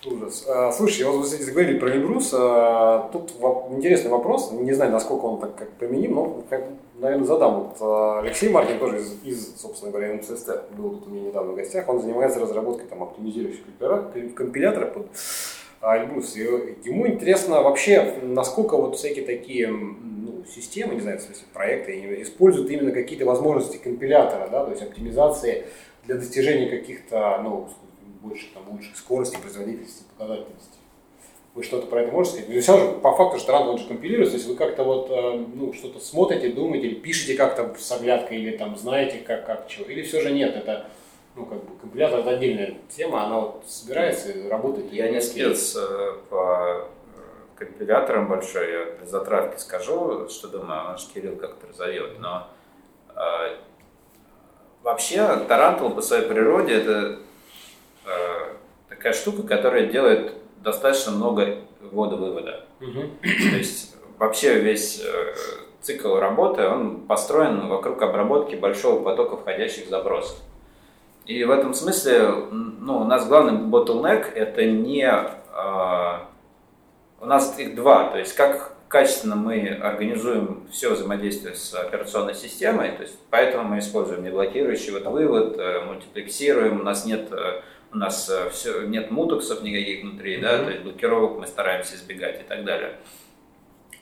[0.06, 0.46] Ужас.
[0.48, 2.34] А, слушай, вот вы заговорили про Эльбрус.
[2.34, 3.34] А, тут
[3.72, 4.54] интересный вопрос.
[4.54, 6.64] Не знаю, насколько он так как применим, но, как,
[7.00, 7.56] наверное, задам.
[7.56, 11.52] Вот, а, Алексей Маркин тоже из, из, собственно говоря, МЦСТ был тут у меня недавно
[11.52, 11.90] в гостях.
[11.90, 13.66] Он занимается разработкой там, оптимизирующих
[14.34, 15.08] компилятора под
[15.82, 16.36] Альбус.
[16.36, 22.22] И ему интересно вообще, насколько вот всякие такие ну, системы, не знаю, в смысле проекты,
[22.22, 25.66] используют именно какие-то возможности компилятора, да, то есть оптимизации
[26.06, 27.70] для достижения каких-то, ну,
[28.22, 30.78] больше, там, лучших скоростей, производительности, показательности.
[31.54, 32.64] Вы что-то про это можете сказать?
[32.64, 35.46] Все же, по факту, что рано он же компилируется, то есть вы как-то вот, э,
[35.56, 40.04] ну, что-то смотрите, думаете, пишете как-то с оглядкой, или там знаете, как, как, чего, или
[40.04, 40.86] все же нет, это
[41.38, 44.92] ну, как бы компилятор это отдельная тема, она вот собирается и работает.
[44.92, 47.20] Я не спец э, по э,
[47.56, 52.48] компиляторам большой, я для затравки скажу, что думаю, наш Кирилл как-то разовьет, но
[53.16, 53.56] э,
[54.82, 57.20] вообще Тарантул по своей природе это
[58.06, 58.54] э,
[58.90, 62.66] такая штука, которая делает достаточно много ввода-вывода.
[62.82, 63.02] Угу.
[63.22, 65.36] То есть вообще весь э,
[65.82, 70.40] цикл работы, он построен вокруг обработки большого потока входящих запросов.
[71.28, 75.06] И в этом смысле ну, у нас главный bottleneck это не...
[75.06, 76.20] Э,
[77.20, 82.92] у нас их два, то есть как качественно мы организуем все взаимодействие с операционной системой,
[82.92, 87.62] то есть поэтому мы используем неблокирующий ввод-вывод, э, мультиплексируем, у нас нет э,
[87.92, 90.42] у нас э, все, нет мутоксов никаких внутри, mm-hmm.
[90.42, 92.98] да, то есть блокировок мы стараемся избегать и так далее.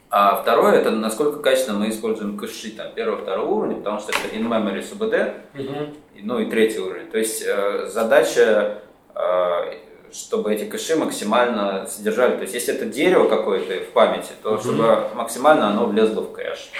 [0.09, 4.35] А второе, это насколько качественно мы используем кэши там, первого, второго уровня, потому что это
[4.35, 5.95] in-memory SUBD, Угу.
[6.21, 7.07] ну и третий уровень.
[7.09, 8.81] То есть э, задача,
[9.15, 9.73] э,
[10.13, 14.61] чтобы эти кэши максимально содержали, то есть если это дерево какое-то в памяти, то Мгм.
[14.61, 16.71] чтобы максимально оно влезло в кэш.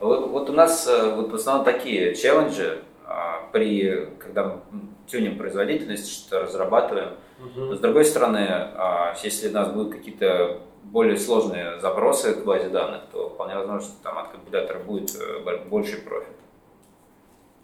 [0.00, 4.60] Вот, вот у нас э, вот в основном такие челленджи, а, при, когда мы
[5.06, 7.10] тюним производительность, что разрабатываем.
[7.56, 12.68] Но с другой стороны, а, если у нас будут какие-то более сложные запросы к базе
[12.68, 16.28] данных, то вполне возможно, что там от компилятора будет э, бо- больший профит.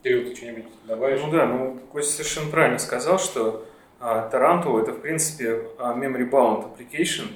[0.02, 1.20] Кирилл, ты что-нибудь добавишь?
[1.22, 3.66] Ну да, ну Костя совершенно правильно сказал, что
[4.00, 7.26] а, Tarantool это в принципе а, memory bound application,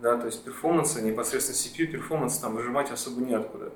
[0.00, 3.70] да, то есть performance а, непосредственно CPU performance там выжимать особо неоткуда.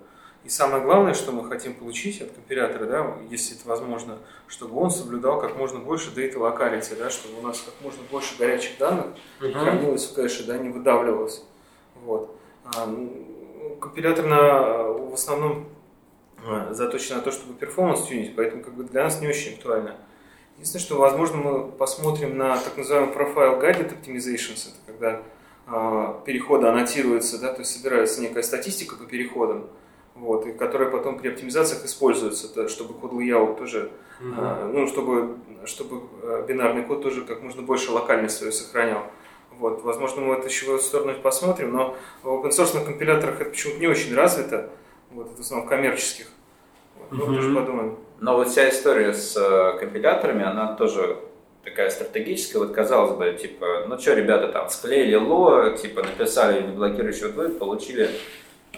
[0.45, 4.91] И самое главное, что мы хотим получить от компилятора, да, если это возможно, чтобы он
[4.91, 9.07] соблюдал как можно больше data locality, да, чтобы у нас как можно больше горячих данных
[9.41, 9.53] Мгм.
[9.53, 11.45] хранилось в кэше, да, не выдавливалось.
[12.05, 12.37] Вот.
[12.65, 12.89] А,
[13.81, 15.67] компилятор на, в основном
[16.45, 19.97] а, заточен на то, чтобы перформанс тюнить, поэтому как бы для нас не очень актуально.
[20.55, 25.23] Единственное, что, возможно, мы посмотрим на так называемый profile guided optimizations, это когда
[25.67, 29.69] а, переходы аннотируются, да, то есть собирается некая статистика по переходам,
[30.15, 33.91] вот, и которая потом при оптимизациях используется, да, чтобы код layout тоже,
[34.37, 39.05] а, ну, чтобы, чтобы а, бинарный код тоже как можно больше локальность свою сохранял.
[39.63, 43.51] Вот, возможно, мы это еще в эту сторону посмотрим, но в open source компиляторах это
[43.51, 44.71] почему-то не очень развито,
[45.13, 46.27] вот, в основном коммерческих.
[46.99, 47.37] Вот, Мгм.
[47.37, 47.99] тоже подумаем.
[48.19, 51.17] Но вот вся история с э, компиляторами, она тоже
[51.63, 52.59] такая стратегическая.
[52.59, 58.11] Вот казалось бы, типа, ну что, ребята там склеили ло, типа написали неблокирующий вывод, получили,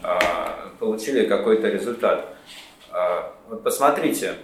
[0.02, 2.36] а, получили какой-то результат.
[2.90, 4.34] А, вот посмотрите,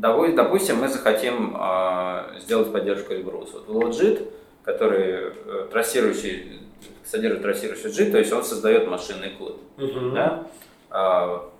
[0.00, 3.50] Допустим, мы захотим а, сделать поддержку Эльбрус.
[3.52, 4.32] Вот Logit,
[4.64, 6.60] который э, трассирующий,
[7.04, 9.60] содержит трассирующий JIT, то есть он создает машинный код.
[9.76, 10.14] Мгм.
[10.14, 10.46] Да?
[10.90, 11.50] А,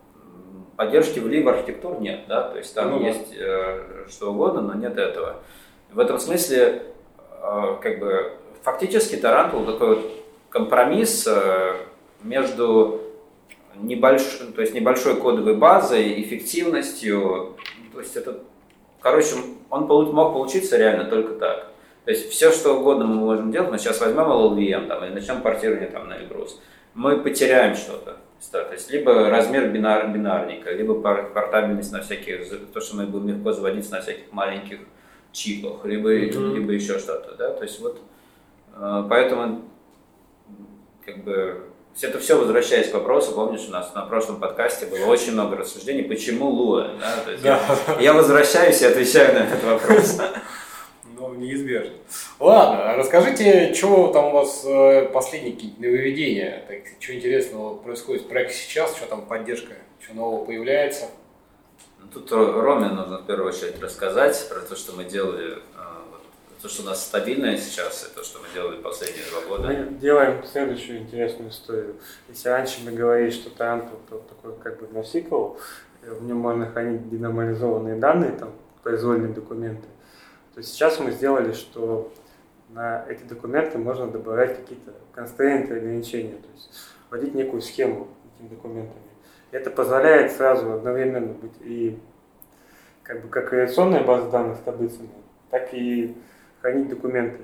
[0.77, 4.75] поддержки в либо архитектур нет, да, то есть там Ну есть э, что угодно, но
[4.75, 5.43] нет этого.
[5.93, 6.83] В этом смысле,
[7.43, 10.11] э, как бы, фактически Тарантул такой вот
[10.49, 11.75] компромисс э,
[12.23, 13.03] между
[13.77, 14.23] небольш...
[14.55, 17.57] то есть небольшой кодовой базой, эффективностью,
[17.93, 18.39] то есть это,
[19.01, 19.35] короче,
[19.71, 21.69] он мог получиться реально только так.
[22.05, 25.43] То есть все, что угодно мы можем делать, мы сейчас возьмем LLVM там, и начнем
[25.43, 26.61] портирование там, на Эльбрус.
[26.95, 28.17] Мы потеряем что-то.
[28.51, 33.29] То есть либо размер бинар, бинарника, либо пор- портабельность на всяких, то, что мы будем
[33.29, 34.79] легко заводить на всяких маленьких
[35.31, 36.55] чипах, либо, Мгм.
[36.55, 37.35] либо еще что-то.
[37.37, 37.51] Да?
[37.53, 38.01] То есть вот
[38.75, 39.63] э, поэтому
[41.05, 45.07] как бы все это все возвращаясь к вопросу, помнишь, у нас на прошлом подкасте было
[45.07, 47.17] очень много рассуждений, почему Луа, да?
[47.25, 47.61] То есть Да.
[47.99, 50.19] я, я возвращаюсь и отвечаю на этот вопрос.
[51.19, 51.93] Ну, неизбежно.
[52.39, 58.23] Ладно, а расскажите, что там у вас э, последние какие-то нововведения, так, что интересного происходит
[58.23, 61.09] в проекте сейчас, что там поддержка, что нового появляется.
[61.99, 65.80] Ну, Тут Ро- Роме нужно в первую очередь рассказать про то, что мы делали, э,
[66.61, 69.69] то, что у нас стабильное сейчас, и то, что мы делали последние два года.
[69.69, 71.97] Мы делаем следующую интересную историю.
[72.29, 75.59] Если раньше мы говорили, что Тарантул это такой как бы NoSQL,
[76.03, 79.89] э, в нем можно хранить денормализованные данные, там, произвольные документы,
[80.55, 82.13] то сейчас мы сделали, что
[82.69, 86.71] на эти документы можно добавлять какие-то констрейнты, ограничения, то есть
[87.09, 89.01] вводить некую схему этими документами.
[89.51, 91.99] Это позволяет сразу одновременно быть и
[93.03, 95.09] как бы как реляционная база данных с таблицами,
[95.51, 96.17] так и
[96.61, 97.43] хранить документы.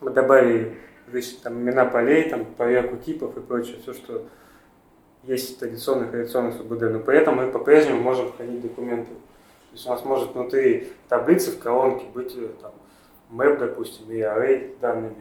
[0.00, 0.76] Мы добавили
[1.10, 4.26] значит, там, имена полей, там, проверку типов и прочее, все, что
[5.24, 9.12] есть в традиционных реляционных СУБД, но при этом мы по-прежнему можем хранить документы.
[9.12, 12.72] То есть у нас может внутри таблицы в колонке быть э, там,
[13.30, 15.14] map, допустим, и array с данными.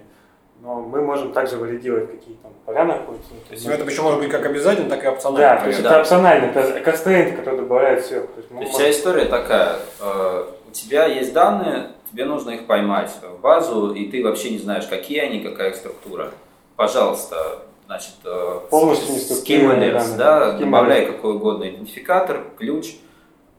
[0.62, 3.30] Но мы можем также валидировать, какие там поля находятся.
[3.48, 5.56] То есть это еще может быть как обязательно, так и опционально.
[5.56, 8.28] Да, то есть это опционально, это констрейнт, который добавляет сверху.
[8.34, 12.65] То есть, то есть вся история такая, э, у тебя есть данные, тебе нужно их
[12.65, 16.32] поймать в базу, и ты вообще не знаешь, какие они, какая их структура.
[16.76, 22.95] Пожалуйста, значит, э, полностью schema да, да добавляй какой угодно идентификатор, ключ,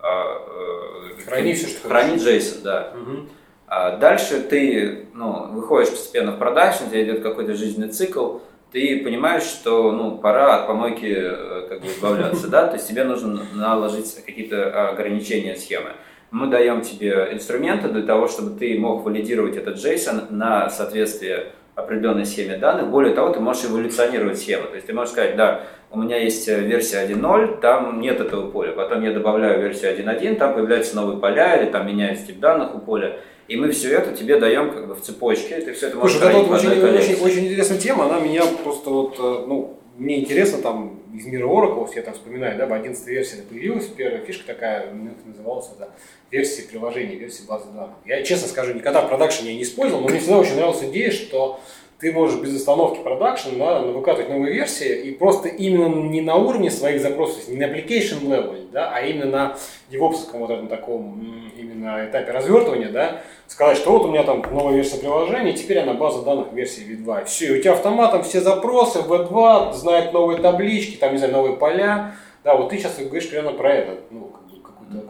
[0.03, 2.93] э, храни все, что храни JSON, да.
[2.95, 3.27] Угу.
[3.67, 8.39] А дальше ты ну, выходишь постепенно в продакшн, у тебя идет какой-то жизненный цикл,
[8.73, 13.05] ты понимаешь, что ну, пора от помойки э, как бы избавляться, да, то есть тебе
[13.05, 15.91] нужно наложить какие-то ограничения схемы.
[16.31, 22.27] Мы даем тебе инструменты для того, чтобы ты мог валидировать этот JSON на соответствие определенной
[22.27, 22.89] схеме данных.
[22.89, 24.69] Более того, ты можешь эволюционировать схему.
[24.69, 28.73] То есть ты можешь сказать, да, у меня есть версия 1.0, там нет этого поля.
[28.73, 32.79] Потом я добавляю версию 1.1, там появляются новые поля или там меняется тип данных у
[32.79, 33.17] поля.
[33.49, 36.43] И мы все это тебе даем как бы в цепочке, ты все это можешь Слушай,
[36.43, 40.99] это очень, очень, очень интересная тема, она меня просто вот, э, ну, мне интересно там
[41.15, 44.91] из мира Oracle, я там вспоминаю, да, в 11 версии это появилась, первая фишка такая,
[45.27, 45.91] называлась это
[46.31, 47.97] версии приложений, версии базы данных.
[48.07, 51.11] Я честно скажу, никогда в продакшене я не использовал, но мне всегда очень нравилась идея,
[51.11, 51.61] что
[51.99, 56.71] ты можешь без остановки продакшн да, выкатывать новые версии и просто именно не на уровне
[56.71, 59.59] своих запросов, не на application level, да, а именно на
[59.91, 61.50] DevOps вот этом таком
[61.81, 65.95] именно этапе развертывания, да, сказать, что вот у меня там новая версия приложения, теперь она
[65.95, 67.25] база данных версии V2.
[67.25, 72.13] Все, у тебя автоматом все запросы, V2, знает новые таблички, там, не знаю, новые поля.
[72.45, 74.01] Да, вот ты сейчас говоришь примерно про это.
[74.11, 74.33] Ну,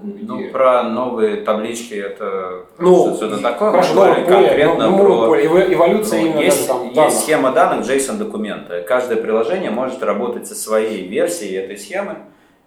[0.02, 3.70] ну, про новые таблички это ну, что-то такое.
[3.70, 7.12] Хорошо, новое конкретно новое про поле, эволюция ну, именно есть, там, есть данных.
[7.14, 8.83] схема данных JSON документа.
[8.83, 12.16] Каждое приложение может работать со своей версией этой схемы,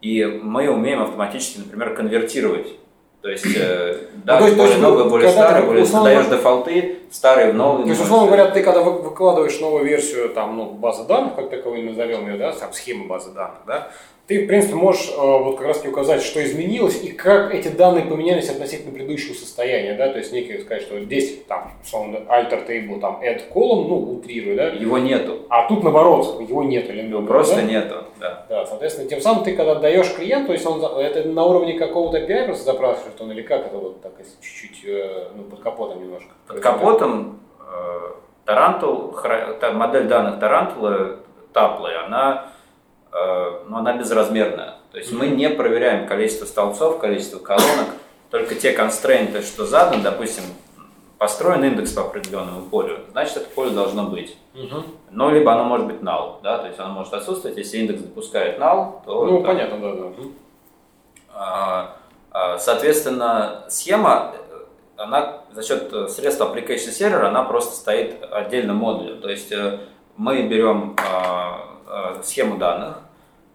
[0.02, 2.80] и мы умеем автоматически, например, конвертировать.
[3.24, 7.00] То есть, э, да, ну, то есть, более новые, более старые, более условно, даешь дефолты,
[7.10, 7.86] старые в новые.
[7.86, 11.84] То есть, условно говоря, ты когда выкладываешь новую версию там, ну, базы данных, как таковой
[11.84, 13.88] назовем ее, да, там схема базы данных, да,
[14.26, 18.06] ты, в принципе, можешь э, вот как раз указать, что изменилось и как эти данные
[18.06, 23.02] поменялись относительно предыдущего состояния, да, то есть некий сказать, что здесь там, условно, alter table,
[23.02, 24.68] там, add column, ну, утрирую, да.
[24.70, 25.40] Его нету.
[25.50, 26.94] А тут, наоборот, его нету.
[26.94, 27.62] Или его просто да?
[27.64, 28.46] нету, да.
[28.48, 32.20] Да, соответственно, тем самым ты, когда даешь клиенту, то есть он, это на уровне какого-то
[32.20, 36.02] API просто запрашивает он, или как это вот так, если чуть-чуть, э, ну, под капотом
[36.02, 36.30] немножко?
[36.48, 38.12] Под капотом э,
[38.46, 41.18] Tarantool, модель данных Тарантула,
[41.52, 42.53] tuple ы, она
[43.14, 44.76] Э, но она безразмерная.
[44.92, 47.90] То есть мы не проверяем количество столбцов, количество колонок,
[48.32, 50.44] только те constraint ы, что задан, допустим,
[51.20, 54.36] построен индекс по определенному полю, значит это поле должно быть.
[54.56, 54.84] Угу.
[55.12, 58.60] Ну, либо оно может быть null, да, то есть оно может отсутствовать, если индекс допускает
[58.60, 59.26] null, то...
[59.26, 60.14] Ну, там, понятно, да, да.
[61.36, 61.98] А,
[62.32, 64.34] а, соответственно, схема,
[64.98, 69.22] она за счет средств application сервера, она просто стоит отдельным модулем.
[69.22, 69.80] То есть э,
[70.18, 73.03] мы берем а, Э, схему данных, э,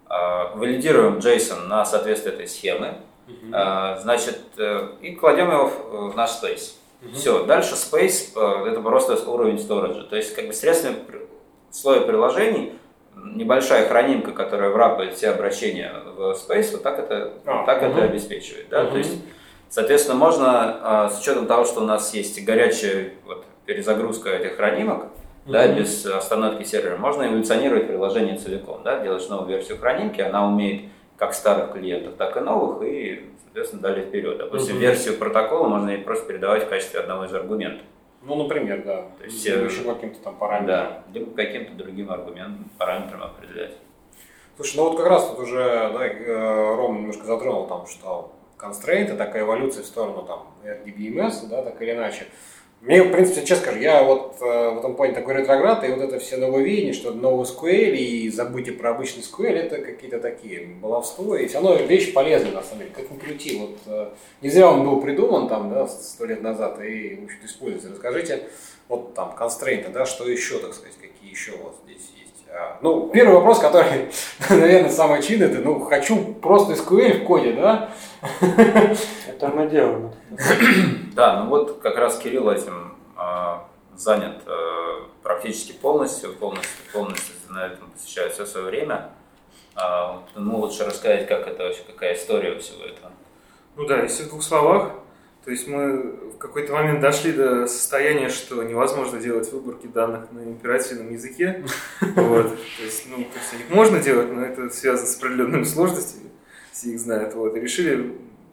[0.08, 2.94] валидируем JSON на соответствие этой схемы,
[3.50, 4.40] uh значит,
[5.00, 6.74] и кладем его в наш space.
[7.02, 8.32] uh Все, дальше space
[8.66, 10.04] это просто уровень сториджа.
[10.04, 10.96] То есть, как бы средствами
[11.70, 12.72] слоя приложений
[13.14, 18.68] небольшая хранимка, которая врапает все обращения в space, вот так это, oh, так это обеспечивает.
[18.70, 18.84] Да?
[18.84, 19.12] uh То есть,
[19.68, 25.08] соответственно, можно с учетом того, что у нас есть горячая вот, перезагрузка этих хранимок,
[25.48, 26.96] да, без остановки сервера.
[26.96, 30.82] Можно эволюционировать приложение целиком, да, делаешь новую версию хранимки, она умеет
[31.16, 34.38] как старых клиентов, так и новых, и, соответственно, далее вперед.
[34.38, 34.82] Допустим, угу.
[34.82, 37.84] версию протокола можно и просто передавать в качестве одного из аргументов.
[38.22, 39.02] Ну, например, да.
[39.18, 40.66] То есть, либо еще каким-то там параметром.
[40.66, 43.74] Да, либо каким-то другим аргументом, параметром определять.
[44.56, 49.14] Слушай, ну вот как раз тут уже да, э, Ром немножко затронул там, что констрейнты,
[49.14, 52.26] такая эволюция в сторону там RDBMS, да, так или иначе.
[52.80, 56.00] Мне, в принципе, честно скажу, я вот э, в этом плане такой ретроград, и вот
[56.00, 61.36] это все нововеяние, что новый SQL и забытие про обычный SQL, это какие-то такие баловство,
[61.36, 63.58] и все равно вещь полезная, на самом деле, как ни.
[63.58, 64.10] Вот, э,
[64.42, 67.90] не зря он был придуман там, да, сто лет назад, и, в общем-то, используется.
[67.90, 68.44] Расскажите,
[68.88, 72.12] вот там, констрейнты, да, что еще, так сказать, какие еще вас здесь
[72.80, 74.10] ну, первый вопрос, который,
[74.50, 77.90] наверное, самый очевидный, это, ну, хочу просто SQL в коде, да?
[78.40, 80.12] Это мы делаем.
[81.14, 83.58] Да, ну вот как раз Кирилл этим э,
[83.96, 89.10] занят э, практически полностью, полностью, полностью на этом посвящает все свое время.
[89.74, 93.10] Э, ну, лучше рассказать, как это вообще, какая история всего этого.
[93.74, 94.92] Ну да, если в двух словах,
[95.48, 96.02] то есть мы
[96.34, 101.64] в какой-то момент дошли до состояния, что невозможно делать выборки данных на императивном языке.
[102.16, 102.50] Вот.
[102.50, 106.28] То есть, ну, то есть их можно делать, но это связано с определенными сложностями,
[106.70, 107.32] все их знают.
[107.32, 107.56] Вот.
[107.56, 108.12] И решили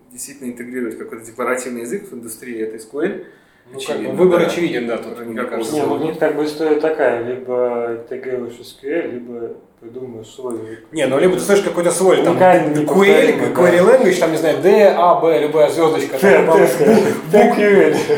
[0.09, 3.25] действительно интегрировать какой-то декларативный язык в индустрии, это SQL.
[3.73, 4.45] Ну, как бы выбор да.
[4.45, 5.75] очевиден, да, тут, мне кажется.
[5.75, 8.05] Не, ну, у них как бы история такая, либо
[8.37, 13.81] выше SQL, либо придумаешь свой Не, ну либо ты слышишь какой-то свой, там, QL, Query
[13.81, 16.17] Language, там, не знаю, D, A, B, любая звездочка.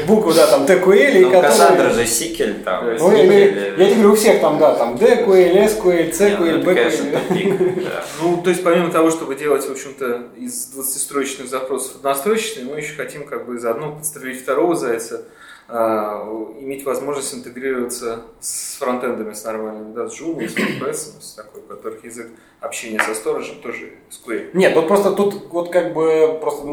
[0.07, 1.21] Букву, да, там, TQL.
[1.21, 2.85] Ну, Кассандра же Сикель там.
[2.97, 7.87] Ну, я тебе говорю, у всех там, да, там, DQL, SQL, CQL, BQL.
[8.21, 12.95] Ну, то есть, помимо того, чтобы делать, в общем-то, из 20-строчных запросов однострочные, мы еще
[12.95, 15.25] хотим как бы заодно подстрелить второго зайца,
[15.69, 21.65] иметь возможность интегрироваться с фронтендами, с нормальными, да, с Joomla, с WordPress, с такой, у
[21.65, 22.27] которых язык
[22.61, 24.51] общения со сторожем тоже SQL.
[24.53, 26.65] Нет, вот просто тут вот как бы просто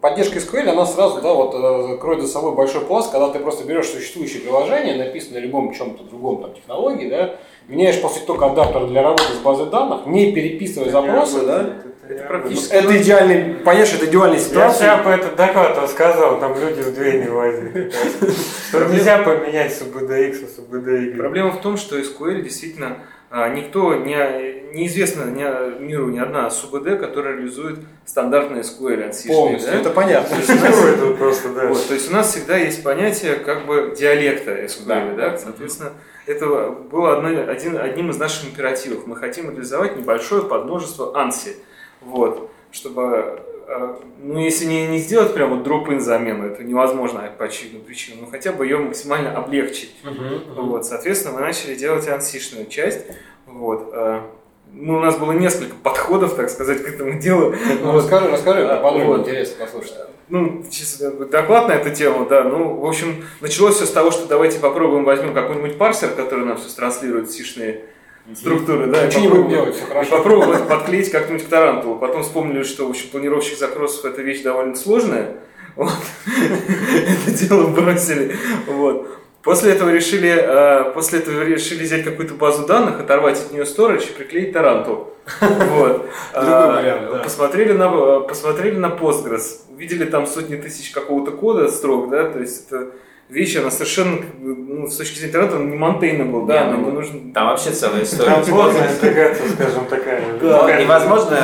[0.00, 3.64] поддержка SQL, она сразу, да, вот э, кроет за собой большой пласт, когда ты просто
[3.64, 7.36] берешь существующее приложение, написанное на любом чем-то другом там, технологии, да,
[7.70, 11.76] меняешь, по сути, только адаптер для работы с базой данных, не переписывая запросы, да,
[12.08, 12.72] это практически...
[12.72, 14.96] Это идеальный, понимаешь, это идеальная ситуация.
[14.96, 17.92] Я по этот доклад рассказал, там люди в дверь не лазили.
[18.68, 21.16] Что нельзя поменять СУБДX на СУБДY.
[21.16, 22.98] Проблема в том, что SQL действительно
[23.30, 29.34] никто, не, неизвестно ни, миру ни одна СУБД, которая реализует стандартный SQL ансишный.
[29.34, 29.78] Полностью, да?
[29.78, 30.36] это понятно.
[30.36, 31.66] То есть, это просто, да.
[31.68, 35.38] вот, то есть у нас всегда есть понятие как бы диалекта SQL, да, да?
[35.38, 35.92] соответственно,
[36.26, 39.06] это было одно, один, одним из наших императивов.
[39.06, 41.56] Мы хотим реализовать небольшое подмножество ANSI.
[42.00, 43.42] Вот, чтобы,
[44.22, 48.30] ну, если не, не сделать прям вот дроп-ин замену, это невозможно по очевидным причинам, но
[48.30, 49.94] хотя бы ее максимально облегчить.
[50.02, 50.62] Uh-huh, uh-huh.
[50.62, 53.06] Вот, соответственно, мы начали делать ансишную часть.
[53.46, 54.20] Вот, э,
[54.72, 57.54] ну, у нас было несколько подходов, так сказать, к этому делу.
[57.82, 59.20] Ну, расскажи, расскажи, а, подробно, вот.
[59.20, 59.94] интересно послушать.
[60.28, 60.64] Ну,
[61.30, 62.44] доклад на эту тему, да.
[62.44, 66.56] Ну, в общем, началось все с того, что давайте попробуем возьмем какой-нибудь парсер, который нам
[66.56, 67.84] все транслирует сишные
[68.36, 70.18] структуры, да, не будем делать, все хорошо.
[70.18, 71.96] Попробовать подклеить как-нибудь к тарантулу.
[71.98, 75.36] Потом вспомнили, что, в общем, планировщик запросов это вещь довольно сложная.
[75.76, 75.92] Вот.
[76.26, 78.36] Это дело бросили.
[78.66, 79.08] Вот.
[79.42, 84.02] После этого решили, э, после этого решили взять какую-то базу данных, оторвать от нее storage
[84.04, 85.14] и приклеить тарантул.
[85.40, 86.06] Вот.
[86.32, 92.38] А, посмотрели на, посмотрели на Postgres, увидели там сотни тысяч какого-то кода строк, да, то
[92.38, 92.90] есть это
[93.30, 97.32] вещь, она совершенно, ну, с точки зрения интернета, не maintainable, да, нам не нужно...
[97.32, 98.30] Там вообще целая история.
[98.30, 100.20] Там сложная интеграция, скажем, такая.
[100.40, 100.62] Да.
[100.62, 101.38] Ну, невозможно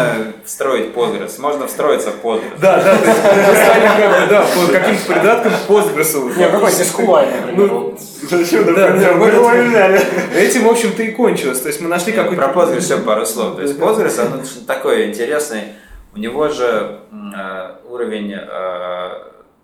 [0.45, 2.59] встроить Postgres, можно встроиться в Postgres.
[2.61, 6.39] Да, да, то есть мы бы, да, по каким-то придаткам к Postgres.
[6.39, 9.99] Не, какой SQL, Ну, зачем, да, да,
[10.35, 11.61] Этим, в общем-то, и кончилось.
[11.61, 12.43] То есть мы нашли какой-то...
[12.43, 13.57] Про Postgres еще пару слов.
[13.57, 15.75] То есть Postgres, он такой интересный,
[16.15, 19.11] у него же э, уровень, э,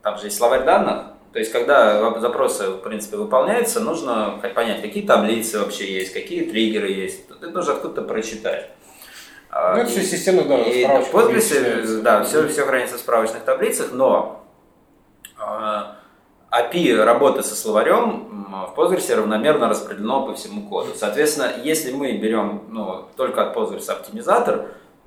[0.02, 5.06] там же есть словарь данных, то есть, когда запросы, в принципе, выполняются, нужно понять, какие
[5.06, 7.30] таблицы вообще есть, какие триггеры есть.
[7.30, 8.70] Это нужно откуда-то прочитать.
[9.50, 13.92] Ну, это все системно, да, и в подписи, да, все, все хранится в справочных таблицах,
[13.92, 14.44] но
[15.38, 20.92] API а работы со словарем в Postgres равномерно распределено по всему коду.
[20.94, 24.66] Соответственно, если мы берем ну, только от Postgres оптимизатор,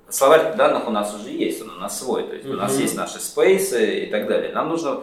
[0.09, 2.53] словарь данных у нас уже есть, он у нас свой, то есть mm-hmm.
[2.53, 4.51] у нас есть наши спейсы и так далее.
[4.53, 5.01] Нам нужно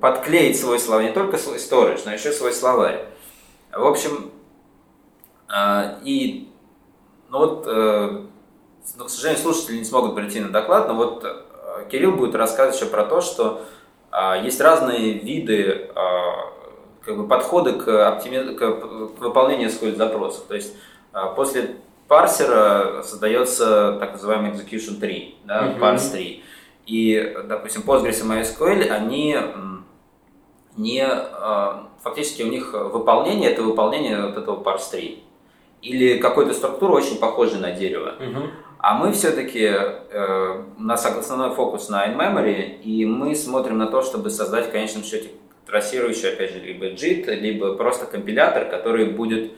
[0.00, 3.04] подклеить свой словарь, не только свой storage, но еще свой словарь.
[3.72, 4.30] В общем,
[5.48, 6.48] а, и,
[7.28, 8.22] ну вот, э,
[8.96, 12.80] ну, к сожалению, слушатели не смогут прийти на доклад, но вот э, Кирилл будет рассказывать
[12.80, 13.64] еще про то, что
[14.10, 16.52] а, есть разные виды а,
[17.02, 18.54] как бы подходы к, оптими...
[18.54, 18.62] к
[19.20, 20.44] выполнению SQL запросов.
[20.46, 20.74] То есть
[21.36, 21.76] после
[22.08, 25.78] парсера создается так называемый execution tree, да, uh-huh.
[25.78, 26.42] parse tree.
[26.86, 29.36] И, допустим, Postgres и MySQL, они
[30.76, 35.18] не, а, фактически у них выполнение, это выполнение вот этого parse.
[35.82, 38.14] Или какой-то структуры очень похожей на дерево.
[38.18, 38.50] Угу.
[38.78, 44.02] А мы все-таки, э, у нас основной фокус на in-memory, и мы смотрим на то,
[44.02, 45.30] чтобы создать в конечном счете
[45.66, 49.52] трассирующий, опять же, либо JIT, либо просто компилятор, который будет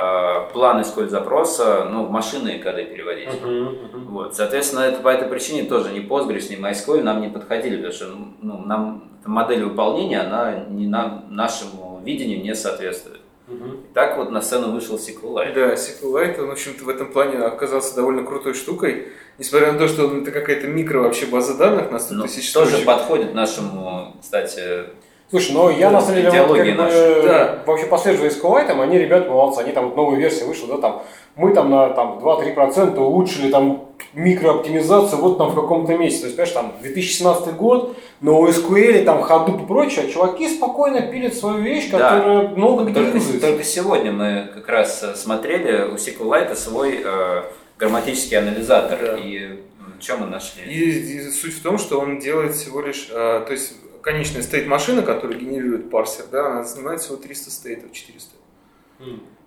[0.00, 3.28] Э, план SQL запроса ну, в машинные коды переводить.
[3.28, 4.04] Uh-huh, uh-huh.
[4.10, 4.36] Вот.
[4.36, 8.06] Соответственно, это по этой причине тоже ни Postgres, ни MySQL нам не подходили, потому что
[8.40, 13.20] ну, нам модель выполнения, она не на, нашему видению не соответствует.
[13.48, 13.90] Uh-huh.
[13.90, 15.54] И так вот на сцену вышел SQLite.
[15.54, 19.08] Да, SQLite, он, в общем-то, в этом плане оказался довольно крутой штукой.
[19.38, 22.84] Несмотря на то, что это какая-то микро вообще база данных на 100 ну, тысяч Тоже
[22.84, 24.84] подходит нашему, кстати,
[25.30, 27.62] Слушай, ну я на самом деле вот, как бы, да.
[27.66, 31.02] вообще последовательно SQLite, там, они ребята молодцы, они там вот новая версия вышла, да, там,
[31.36, 36.22] мы там на там, 2-3% улучшили там микрооптимизацию вот там в каком-то месяце.
[36.22, 41.02] То есть, понимаешь, там 2017 год, но у SQL, там Hadoop и прочее, чуваки спокойно
[41.02, 42.54] пилят свою вещь, которая да.
[42.56, 47.42] много где только, только сегодня мы как раз э, смотрели у SQLite свой э,
[47.78, 48.98] грамматический анализатор.
[48.98, 49.18] Да.
[49.18, 49.60] И
[50.00, 50.64] что мы нашли?
[50.64, 55.02] И, и суть в том, что он делает всего лишь, э, то есть конечная стейт-машина,
[55.02, 58.36] которая генерирует парсер, да, она занимает всего 300 стейтов, 400.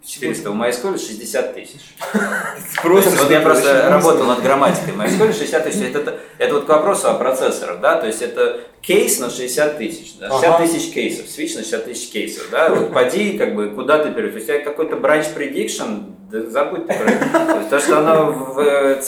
[0.05, 0.49] 400.
[0.49, 1.95] В MySQL 60 тысяч.
[2.81, 4.93] Просто Вот я просто работал над грамматикой.
[4.93, 5.81] MySQL 60 тысяч.
[5.81, 9.77] Это, это, это вот к вопросу о процессорах, да, то есть это кейс на 60
[9.77, 10.65] тысяч, да, 60 Ага.
[10.65, 14.41] тысяч кейсов, свич на 60 тысяч кейсов, да, вот поди, как бы, куда ты перейдешь,
[14.41, 17.67] у тебя какой-то branch prediction, да забудь ты про это.
[17.69, 19.01] То что оно в, э,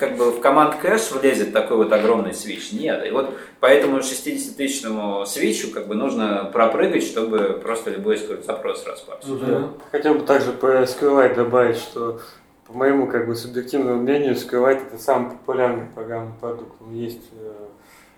[0.00, 3.06] как бы в команд кэш влезет такой вот огромный свич, нет.
[3.06, 9.28] И вот поэтому 60-тысячному свичу как бы нужно пропрыгать, чтобы просто любой запрос распался.
[9.28, 9.68] Да.
[9.90, 12.20] Хотел бы также по SQLite добавить, что
[12.66, 16.72] по моему как бы субъективному мнению, SQLite это самый популярный программный продукт.
[16.80, 17.52] Он есть э,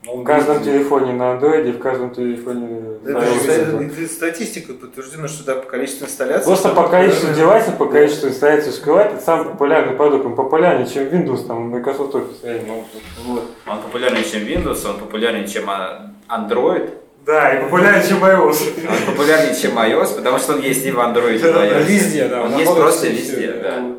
[0.04, 5.54] Ну, в каждом телефоне на Android, в каждом телефоне Это это статистика подтверждено, что да,
[5.56, 6.46] по количеству инсталляций.
[6.46, 10.24] Просто по количеству девайсов, по количеству инсталляций SQLite это самый популярный продукт.
[10.24, 12.44] Он популярнее, чем Windows, там, Microsoft Office.
[12.44, 12.84] реально.
[13.24, 13.42] Вот.
[13.66, 16.92] Он популярнее, чем Windows, он популярнее, чем а, Android,
[17.24, 18.86] Да, и популярнее, чем iOS.
[18.88, 21.82] он популярнее, чем iOS, потому что он есть и в Android, и в iOS.
[21.84, 22.42] Везде, да.
[22.42, 23.96] Он есть просто везде, везде, да.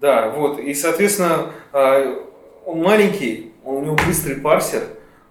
[0.00, 0.58] Да, вот.
[0.58, 2.24] И, соответственно, а,
[2.64, 4.82] он маленький, он- у него быстрый парсер,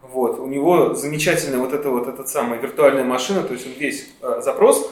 [0.02, 0.40] вот.
[0.40, 4.42] У него замечательная вот эта вот эта самая виртуальная машина, то есть он весь а,
[4.42, 4.90] запрос,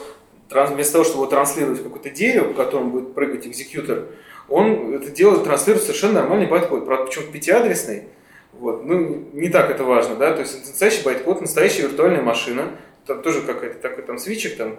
[0.50, 4.06] транс- вместо того, чтобы его транслировать в какое-то дерево, по которому будет прыгать executor,
[4.48, 8.04] он это делает, транслирует совершенно нормальный байткод, правда, почему-то пятиадресный,
[8.52, 8.84] вот.
[8.84, 12.72] Ну, не так это важно, да, то есть настоящий байткод, настоящая виртуальная машина,
[13.06, 14.76] там тоже какой-то такой там switch ик, там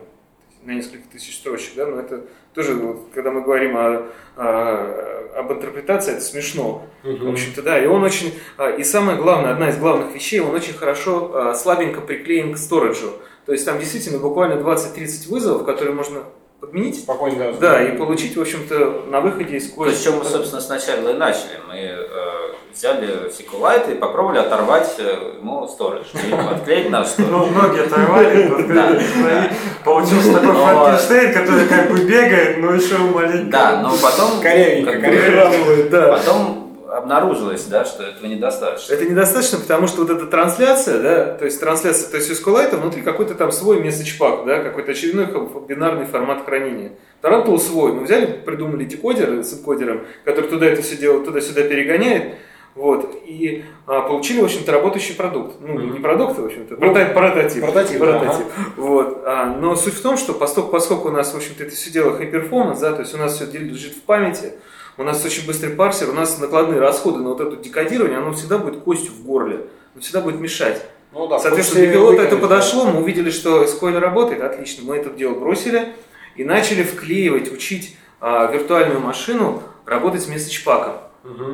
[0.63, 5.51] на несколько тысяч строчек, да, но это тоже, вот, когда мы говорим о, о- об
[5.53, 6.85] интерпретации, это смешно.
[7.03, 10.53] В общем-то, да, и он очень, а, и самое главное, одна из главных вещей, он
[10.53, 13.13] очень хорошо, а, слабенько приклеен к storage у.
[13.45, 16.23] То есть там действительно буквально 20-30 вызовов, которые можно
[16.59, 20.25] подменить, Спокойно, да, и получить, в общем-то, на выходе из То есть, с чем мы,
[20.25, 21.59] собственно, сначала и начали.
[21.67, 22.39] Мы э,
[22.73, 27.29] взяли SQLite и попробовали оторвать э, ему и подклеить наш storage.
[27.29, 29.51] Ну, многие оторвали,
[29.85, 33.49] получился такой Франкенштейн, который как бы бегает, но еще маленький.
[33.49, 34.41] Да, но потом...
[34.41, 35.89] Корявенько, корявенько.
[35.89, 36.17] да.
[36.17, 36.58] Потом
[36.99, 38.93] обнаружилось, да, что этого недостаточно.
[38.93, 43.01] Это недостаточно, потому что вот эта трансляция, да, то есть трансляция, то есть SQLite внутри
[43.01, 45.27] какой-то там свой message pack, да, какой-то очередной
[45.67, 46.91] бинарный формат хранения.
[47.21, 47.91] Тарантул свой.
[47.93, 52.35] Мы взяли, придумали декодер с энкодером, который туда это все дело, туда-сюда перегоняет,
[52.75, 55.55] вот, и а, получили, в общем-то, работающий продукт.
[55.59, 57.63] Ну, не продукт, в общем-то, прото- прототип.
[57.63, 58.45] прототип, да, Прототип.
[58.77, 59.23] Вот.
[59.25, 62.17] А, но суть в том, что поскольку, поскольку у нас, в общем-то, это все дело
[62.17, 64.53] high performance, да, то есть у нас все лежит в памяти,
[64.99, 68.57] у нас очень быстрый парсер, у нас накладные расходы на вот это декодирование, оно всегда
[68.57, 70.85] будет костью в горле, оно всегда будет мешать.
[71.13, 75.09] Ну да, Соответственно, для пилота это подошло, мы увидели, что SQL работает, отлично, мы это
[75.09, 75.93] дело бросили
[76.35, 80.95] и начали вклеивать, учить а, виртуальную машину работать с месседж-паком.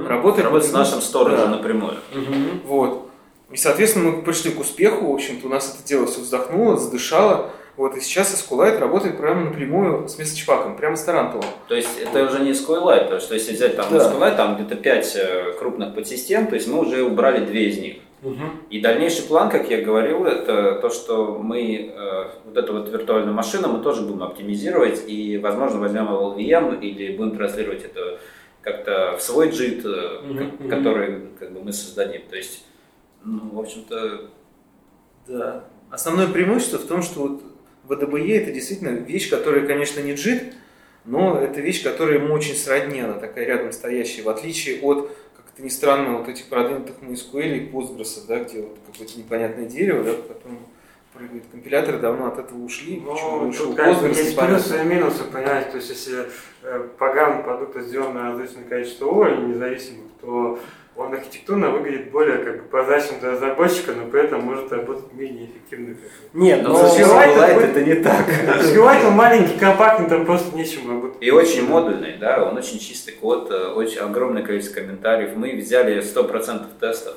[0.07, 1.57] Работать, Работать с нашим сториджем да.
[1.57, 1.97] напрямую.
[2.65, 3.09] Вот.
[3.51, 7.51] И, соответственно, мы пришли к успеху, в общем-то, у нас это дело все вздохнуло, задышало.
[7.77, 11.45] Вот, и сейчас SQLite работает прямо напрямую с месседж-паком, прямо с Тарантулом.
[11.67, 13.97] То есть это уже не SQLite, потому что если взять там Да.
[13.97, 15.17] SQLite, там где-то 5
[15.59, 17.95] крупных подсистем, то есть мы уже убрали две из них.
[18.71, 23.35] И дальнейший план, как я говорил, это то, что мы э, вот эту вот виртуальную
[23.35, 28.19] машину мы тоже будем оптимизировать и, возможно, возьмем LLVM или будем транслировать это
[28.61, 30.69] как-то в свой э, ко- мгм.
[30.69, 32.23] который как бы мы создадим.
[32.27, 32.65] То есть,
[33.23, 34.21] ну, в общем-то,
[35.27, 35.63] Да.
[35.91, 37.41] Основное преимущество в том, что вот
[37.87, 40.53] VDBE это действительно вещь, которая, конечно, не JIT,
[41.05, 45.45] но это вещь, которая ему очень сродни, она такая рядом стоящая, в отличие от, как
[45.53, 50.03] это ни странно, вот этих продвинутых MySQL и Postgres, да, где вот какое-то непонятное дерево,
[50.03, 50.59] да, по которому
[51.13, 53.67] прыгают компиляторы, давно от этого ушли, почему Ну, ушел?
[53.67, 56.25] тут, конечно, Postgres, есть плюсы и минусы, понимаете, то есть если
[56.63, 60.59] э, программный продукт сделан на различное количество уровней независимых, то
[60.97, 65.95] он архитектурно выглядит более как прозрачным для разработчика, но при этом может работать менее эффективно.
[66.33, 68.25] Нет, но с SQLite SQLite будет- это не так.
[68.61, 71.17] SQLite он маленький, компактный, там просто нечем работать.
[71.21, 75.31] И очень модульный, да, он очень чистый код, э, очень огромное количество комментариев.
[75.35, 77.15] Мы взяли 100% тестов.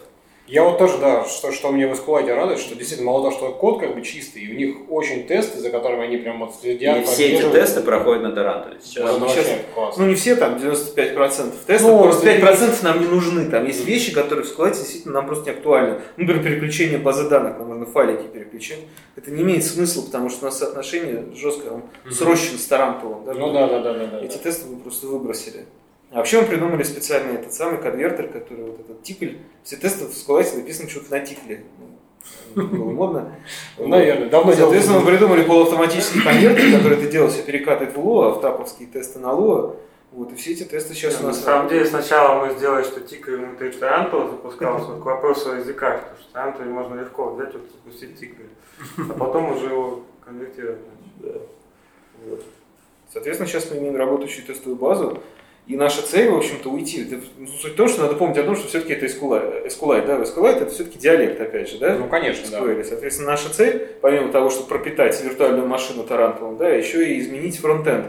[0.49, 3.53] Я вот тоже, да, что, что мне в SQLite радует, что действительно мало того, что
[3.53, 6.99] код как бы чистый, и у них очень тесты, за которыми они прям вот следят,
[6.99, 9.05] И все эти тесты проходят на Тарантуле сейчас.
[9.05, 10.03] Да, ну, сейчас- классно.
[10.03, 13.51] Ну, не все там, 95% тестов, Ну, просто если 5% нам не нужны.
[13.51, 16.01] Там есть вещи, которые в SQLite действительно нам просто не актуальны.
[16.17, 18.81] Ну, Например, переключение базы данных, нам нужно файлики переключать.
[19.17, 23.25] Это не имеет смысла, потому что у нас соотношение жесткое, он срощен с тарантулом.
[23.25, 23.35] да.
[23.35, 24.21] Ну да, да, да, да, да.
[24.25, 25.67] Эти тесты мы просто выбросили.
[26.11, 29.35] А вообще мы придумали специальный этот самый конвертер, который вот этот Tcl.
[29.63, 31.65] Все тесты в SQLite написано что-то на Tcl.
[32.55, 33.35] Ну, Было модно.
[33.79, 35.11] Ну, наверное, давно Соответственно, делал.
[35.11, 39.19] мы придумали полуавтоматический конвертер, который это дело все перекатывает в Lua, в TAP овские тесты
[39.19, 39.77] на Lua.
[40.13, 41.41] Вот, и все эти тесты сейчас у на нас...
[41.45, 46.01] самом деле сначала мы сделали, что Tcl внутри Тарантула запускался вот к вопросу о языках,
[46.01, 48.47] потому что Тарантуле можно легко взять вот запустить тикай,
[48.97, 50.79] а потом уже его конвертировать.
[51.19, 51.33] Да.
[52.27, 52.43] Вот.
[53.13, 55.23] Соответственно, сейчас мы имеем работающую тестовую базу,
[55.69, 57.03] и наша цель, в общем-то, уйти.
[57.03, 60.07] Это, ну, суть в том, что надо помнить о том, что все-таки это SQLite, SQLite,
[60.07, 61.95] да, SQLite это все-таки диалект, опять же, да?
[61.95, 62.61] Ну, конечно, да.
[62.61, 62.85] SQL.
[62.85, 68.07] Соответственно, наша цель, помимо того, чтобы пропитать виртуальную машину тарантулом, да, еще и изменить фронтенд,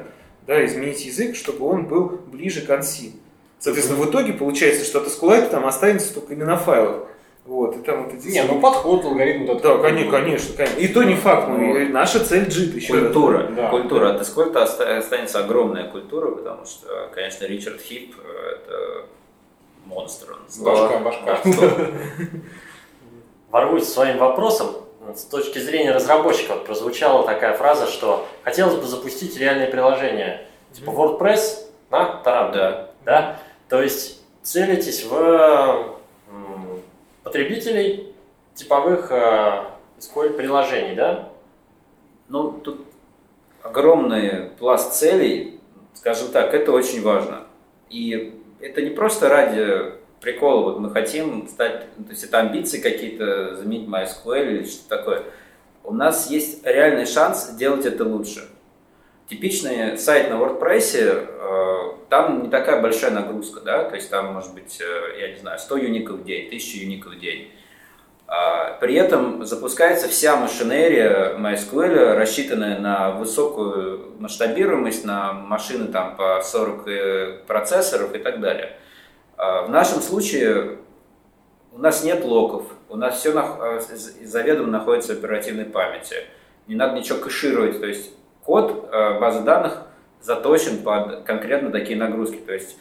[0.48, 3.12] да, изменить язык, чтобы он был ближе к ANSI.
[3.60, 7.08] Соответственно, в итоге получается, что от SQLite там останется только имена файлов.
[7.46, 8.28] Вот, и там вот эти...
[8.28, 9.46] Не, ну подход, алгоритм.
[9.48, 9.82] Да, этот.
[9.82, 10.78] конечно, конечно, конечно.
[10.80, 12.94] И то не факт, мы, наша цель JIT еще.
[12.94, 13.48] Культура.
[13.56, 13.70] Да.
[13.70, 14.14] Культура.
[14.14, 19.06] От Эскольта оста- останется огромная культура, потому что, конечно, Ричард Хип э, это
[19.86, 20.34] монстр.
[20.34, 21.26] Он Башка, башка.
[21.26, 21.92] Да, что-
[23.52, 24.68] ворвусь своим вопросом.
[25.16, 30.92] С точки зрения разработчика вот прозвучала такая фраза, что хотелось бы запустить реальное приложение, типа
[30.92, 32.52] WordPress на Taranto.
[32.54, 32.90] Да.
[33.06, 33.40] Да?
[33.70, 35.99] То есть целитесь в
[37.30, 38.16] потребителей
[38.56, 39.66] типовых э,
[40.36, 41.30] приложений, да?
[42.28, 42.86] Ну, тут
[43.62, 45.60] огромный пласт целей,
[45.94, 47.46] скажем так, это очень важно.
[47.90, 52.80] И это не просто ради прикола, вот мы хотим стать, ну, то есть это амбиции
[52.80, 55.24] какие-то, заменить MySQL или что-то такое.
[55.84, 58.42] У нас есть реальный шанс сделать это лучше.
[59.30, 61.28] Типичный сайт на WordPress, э,
[62.10, 65.60] там не такая большая нагрузка, да, то есть там может быть, э, я не знаю,
[65.60, 67.52] 100 юников в день, 1000 юников в день.
[68.28, 76.42] А, При этом запускается вся машинерия MySQL, рассчитанная на высокую масштабируемость, на машины там, по
[76.44, 78.78] 40 э, процессоров и так далее.
[79.36, 80.78] А, В нашем случае
[81.72, 83.32] у нас нет локов, у нас все
[84.24, 86.18] заведомо находится в оперативной памяти.
[86.68, 88.12] Не надо ничего кэшировать, то есть
[88.44, 89.89] код э, базы данных
[90.22, 92.38] заточен под конкретно такие нагрузки.
[92.38, 92.78] То есть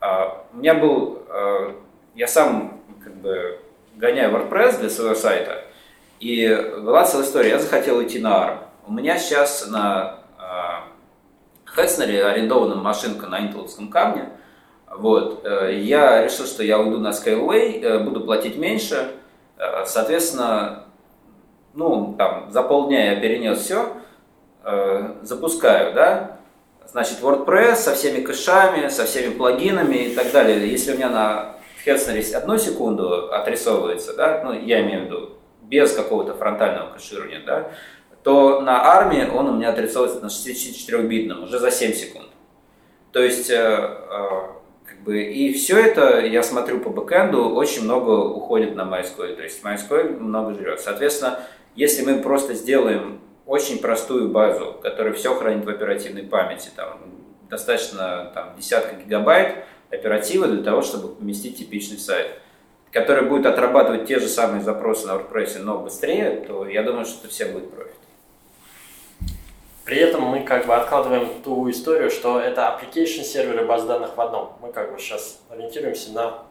[0.00, 1.74] а, у меня был, э,
[2.14, 3.60] я сам как бы
[3.96, 5.64] гоняю WordPress для своего сайта,
[6.20, 6.48] и
[6.80, 8.58] была целая история, я захотел идти на ARM.
[8.86, 10.18] У меня сейчас на
[11.74, 14.28] Хеснере арендована машинка на интеловском камне,
[14.88, 19.12] вот, э, я решил, что я уйду на Skyway, э, буду платить меньше,
[19.62, 20.84] Э, соответственно,
[21.74, 23.94] ну, там, за полдня я перенес все,
[25.22, 26.36] запускаю, да,
[26.92, 30.70] значит, WordPress со всеми кэшами, со всеми плагинами и так далее.
[30.70, 35.30] Если у меня на Хеснере одну секунду отрисовывается, да, ну, я имею в виду,
[35.62, 37.70] без какого-то фронтального кэширования, да,
[38.22, 42.28] то на армии он у меня отрисовывается на 64-битном уже за 7 секунд.
[43.10, 44.28] То есть, э, э,
[44.86, 49.42] как бы, и все это, я смотрю по бэкэнду, очень много уходит на MySQL, то
[49.42, 50.80] есть MySQL много жрет.
[50.80, 51.40] Соответственно,
[51.74, 57.00] если мы просто сделаем очень простую базу, которая все хранит в оперативной памяти, там,
[57.48, 62.38] достаточно там, десятка гигабайт оперативы для того, чтобы поместить типичный сайт,
[62.90, 67.20] который будет отрабатывать те же самые запросы на WordPress, но быстрее, то я думаю, что
[67.20, 67.92] это все будет профит.
[69.84, 74.20] При этом мы как бы откладываем ту историю, что это application серверы баз данных в
[74.20, 74.56] одном.
[74.62, 76.44] Мы как бы сейчас ориентируемся на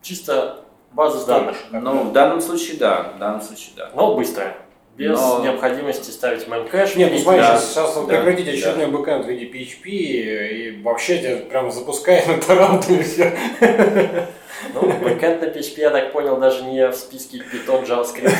[0.00, 3.90] чисто базу данных, Ну, в данном случае да, в данном случае да.
[3.94, 4.56] но быстрая.
[4.98, 6.96] Без Но- необходимости ставить memcache.
[6.96, 8.56] Нет, ну смотри, Да, сейчас, да, прекратите да.
[8.58, 13.32] очередной бэкэнд в виде PHP и, и вообще тебя прям запускай на Tarantool е все.
[14.74, 18.34] Ну, бэкэнд на PHP, я так понял, даже не в списке Python, JavaScript.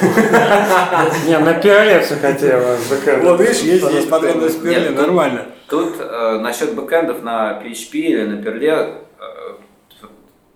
[1.29, 3.23] Не, на пиале все хотела бэкэнд.
[3.23, 5.47] Вот видишь, есть, есть потребность в тут- нормально.
[5.69, 9.55] Тут э, насчет бэкэндов на PHP или на Perl, э,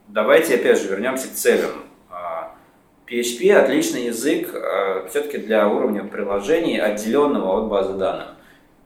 [0.09, 1.71] давайте опять же вернемся к целям.
[3.13, 4.49] PHP отличный язык
[5.11, 8.29] все-таки для уровня приложений, отделенного от базы данных.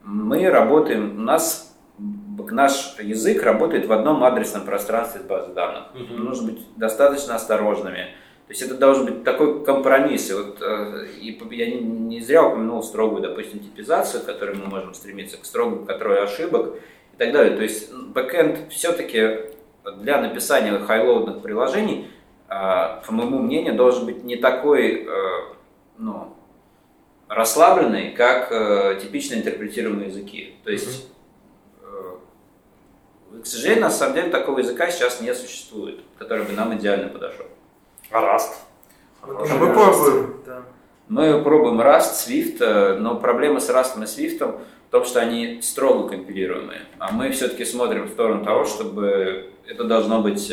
[0.03, 1.77] Мы работаем, у нас
[2.51, 5.83] наш язык работает в одном адресном пространстве с базой данных.
[6.09, 8.07] Нужно быть достаточно осторожными.
[8.47, 10.29] То есть это должен быть такой компромисс.
[10.29, 14.67] И, вот, э, и я не, не зря упомянул строгую, допустим, типизацию, к которой мы
[14.67, 16.75] можем стремиться, к строгому контролю ошибок
[17.13, 17.57] и так далее.
[17.57, 19.51] То есть бэкэнд все-таки
[19.97, 22.07] для написания хайлоудных приложений,
[22.47, 25.09] по моему мнению, должен быть не такой э,
[25.97, 26.33] ну,
[27.27, 30.55] расслабленный, как э, типично интерпретируемые языки.
[30.63, 31.07] То есть,
[31.81, 37.09] э, к сожалению, на самом деле такого языка сейчас не существует, который бы нам идеально
[37.09, 37.47] подошел.
[38.11, 38.53] А Rust.
[39.21, 40.41] А мы пробуем.
[40.45, 40.63] Да.
[41.09, 46.07] Мы пробуем Rust, Swift, но проблема с Rust и Swift в том, что они строго
[46.07, 46.81] компилируемые.
[46.97, 50.49] А мы все-таки смотрим в сторону того, чтобы это должно быть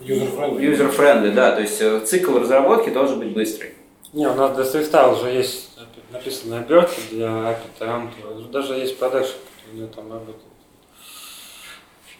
[0.00, 0.60] User-friendly.
[0.60, 3.74] user-friendly, да, то есть э, цикл разработки должен быть быстрый.
[4.12, 5.70] Не, у нас для свифта уже есть
[6.12, 7.26] написанная обертка для
[7.80, 8.50] API.
[8.50, 10.38] Даже есть продакшн, который у него там работает.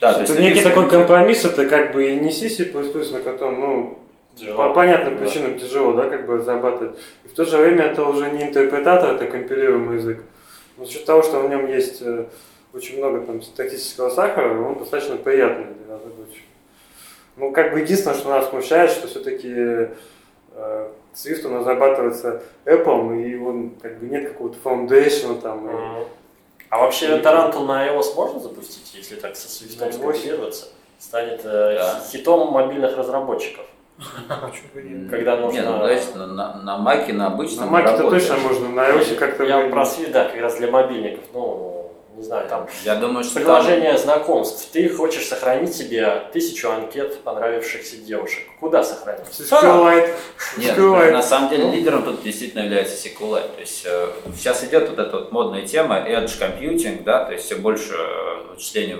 [0.00, 3.20] Да, это то есть некий если- такой компромисс, это как бы и не C, на
[3.20, 3.98] котором, ну,
[4.36, 4.56] Тяжело.
[4.56, 5.24] по понятным Да.
[5.24, 6.96] причинам тяжело, да, как бы зарабатывать.
[7.24, 10.22] И в то же время это уже не интерпретатор, это компилируемый язык.
[10.76, 12.24] Но за счет того, что в нем есть э,
[12.72, 16.43] очень много там статистического сахара, он достаточно приятный для разработчиков.
[17.36, 23.22] Ну, как бы единственное, что нас смущает, что все-таки э, Swift у нас зарабатывается Apple,
[23.22, 25.68] и он как бы нет какого-то foundation там.
[25.68, 26.04] и- Мгм.
[26.70, 29.92] А вообще Tarantul на iOS можно запустить, если так со Swift На iOS?
[29.92, 30.66] скомпилироваться?
[30.98, 32.00] Станет э, Да.
[32.10, 33.64] хитом мобильных разработчиков.
[35.10, 35.56] Когда нужно...
[35.56, 38.26] Не, ну, знаешь, на, на, на Маке, на На обычном Маке-то работает.
[38.28, 39.44] точно можно, на iOS как-то...
[39.44, 41.24] Я про Swift, да, как раз для мобильников.
[41.32, 41.83] Ну,
[42.16, 44.68] не знаю, там Я думаю, что там- приложение знакомств.
[44.72, 48.44] Ты хочешь сохранить себе тысячу анкет понравившихся девушек.
[48.60, 49.26] Куда сохранить?
[49.28, 50.14] SQLite.
[50.58, 53.54] Нет, на самом деле лидером тут действительно является SQLite.
[53.54, 57.46] То есть э, сейчас идет вот эта вот модная тема Edge Computing, да, то есть
[57.46, 58.96] все больше э, вычислений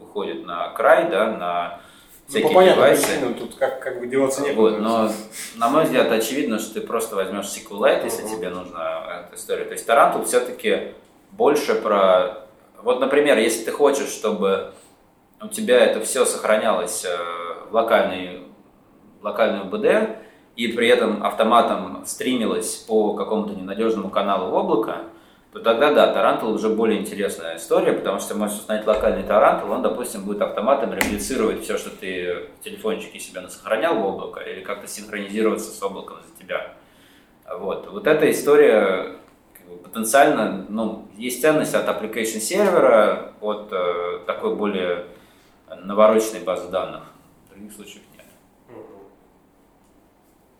[0.00, 1.80] выходит на край, да, на
[2.26, 3.06] Ну, всякие по понятным девайсы.
[3.06, 4.70] причинам тут как, как бы деваться некуда.
[4.70, 5.12] Вот, но,
[5.56, 9.64] на мой взгляд, очевидно, что ты просто возьмешь SQLite, если тебе нужна эта история.
[9.64, 10.94] То есть Таран тут все-таки
[11.32, 12.43] больше про...
[12.84, 14.72] Вот, например, если ты хочешь, чтобы
[15.40, 17.16] у тебя это все сохранялось э,
[17.70, 18.42] в локальной,
[19.20, 20.18] в локальной БД,
[20.54, 24.98] и при этом автоматом стримилось по какому-то ненадежному каналу в облако,
[25.54, 29.70] то тогда да, Tarantool уже более интересная история, потому что ты можешь установить локальный Tarantool,
[29.70, 34.60] он, допустим, будет автоматом реплицировать все, что ты в телефончике себе сохранял в облако, или
[34.60, 36.74] как-то синхронизироваться с облаком за тебя.
[37.58, 39.16] Вот, вот эта история
[39.84, 45.06] потенциально, ну, есть ценность от application сервера, от э, такой более
[45.84, 47.04] навороченной базы данных.
[47.46, 48.26] В других случаях нет.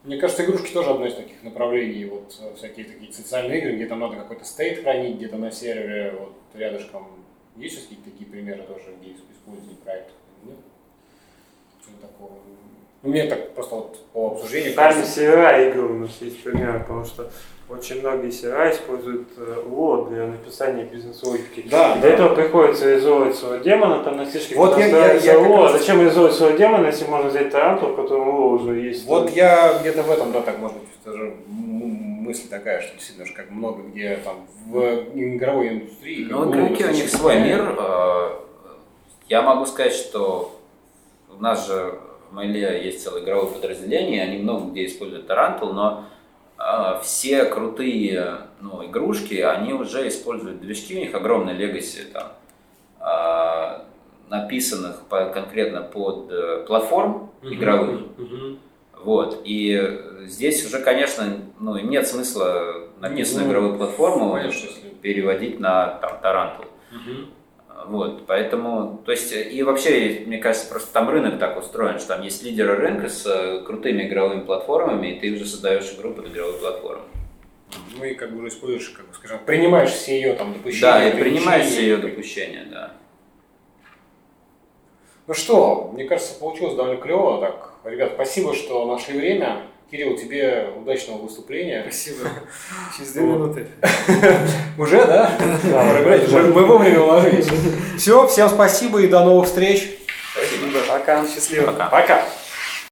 [0.04, 2.04] Мне кажется, игрушки тоже одно из таких направлений.
[2.04, 6.14] Вот э, всякие такие социальные игры, где там надо какой-то state хранить, где-то на сервере,
[6.18, 7.24] вот рядышком.
[7.56, 10.16] Есть какие-то такие примеры тоже, где использование проектов?
[10.42, 10.58] Нет?
[11.84, 12.38] Чего такого?
[13.04, 16.80] Ну, мне так просто вот по обсуждению Сами кажется, сервера игр у нас есть пример,
[16.80, 17.30] потому что
[17.68, 21.66] очень многие сервера используют э, Lua для написания бизнес-логики.
[21.70, 22.00] Да, И да.
[22.00, 25.62] Для этого приходится реализовывать своего демона, там на слишком Вот я- я- я Lua.
[25.64, 29.06] раз- Зачем реализовывать своего демона, если можно взять Tarantool, в котором Lua уже есть?
[29.06, 33.26] Вот я где-то в этом, да, так может быть, тоже м- мысль такая, что действительно
[33.26, 34.80] же как много где там в
[35.14, 36.26] игровой индустрии.
[36.30, 37.76] Ну, игроки, у них свой мир.
[37.78, 38.30] Э,
[39.28, 40.54] Я могу сказать, что
[41.34, 41.94] у нас же
[42.34, 46.04] Mail е есть целое игровое подразделение, они много где используют Tarantool, но
[46.58, 52.32] э, все крутые ну, игрушки, они уже используют движки, у них огромная legacy там,
[53.00, 53.80] э,
[54.30, 58.00] написанных по- конкретно под э, платформ игровых.
[58.18, 58.58] Мгм.
[59.02, 59.42] Вот.
[59.44, 61.24] И здесь уже, конечно,
[61.60, 66.64] ну, нет смысла написанную ну, игровую платформу если- переводить на там, Tarantool.
[66.90, 67.26] Мгм.
[67.86, 72.22] Вот, поэтому, то есть, и вообще, мне кажется, просто там рынок так устроен, что там
[72.22, 76.58] есть лидеры рынка с э, крутыми игровыми платформами, и ты уже создаешь игру под игровую
[76.58, 77.04] платформу.
[77.98, 80.92] Ну и как бы уже используешь, как бы скажем, принимаешь все ее там допущения.
[80.92, 82.62] Да, и принимаешь все ее ограничения.
[82.62, 82.92] допущения, да.
[85.26, 87.40] Ну что, мне кажется, получилось довольно клево.
[87.40, 89.62] Так, ребят, спасибо, что нашли время.
[89.94, 91.82] Кирилл, тебе удачного выступления.
[91.82, 92.28] Спасибо.
[92.96, 93.68] Через две минуты.
[94.76, 95.30] Уже, да?
[95.62, 97.46] Мы, вовремя уложились.
[97.96, 99.88] Все, всем спасибо и до новых встреч.
[100.32, 100.80] Спасибо.
[100.88, 101.24] Пока.
[101.24, 101.70] Счастливо.
[101.70, 102.24] Пока!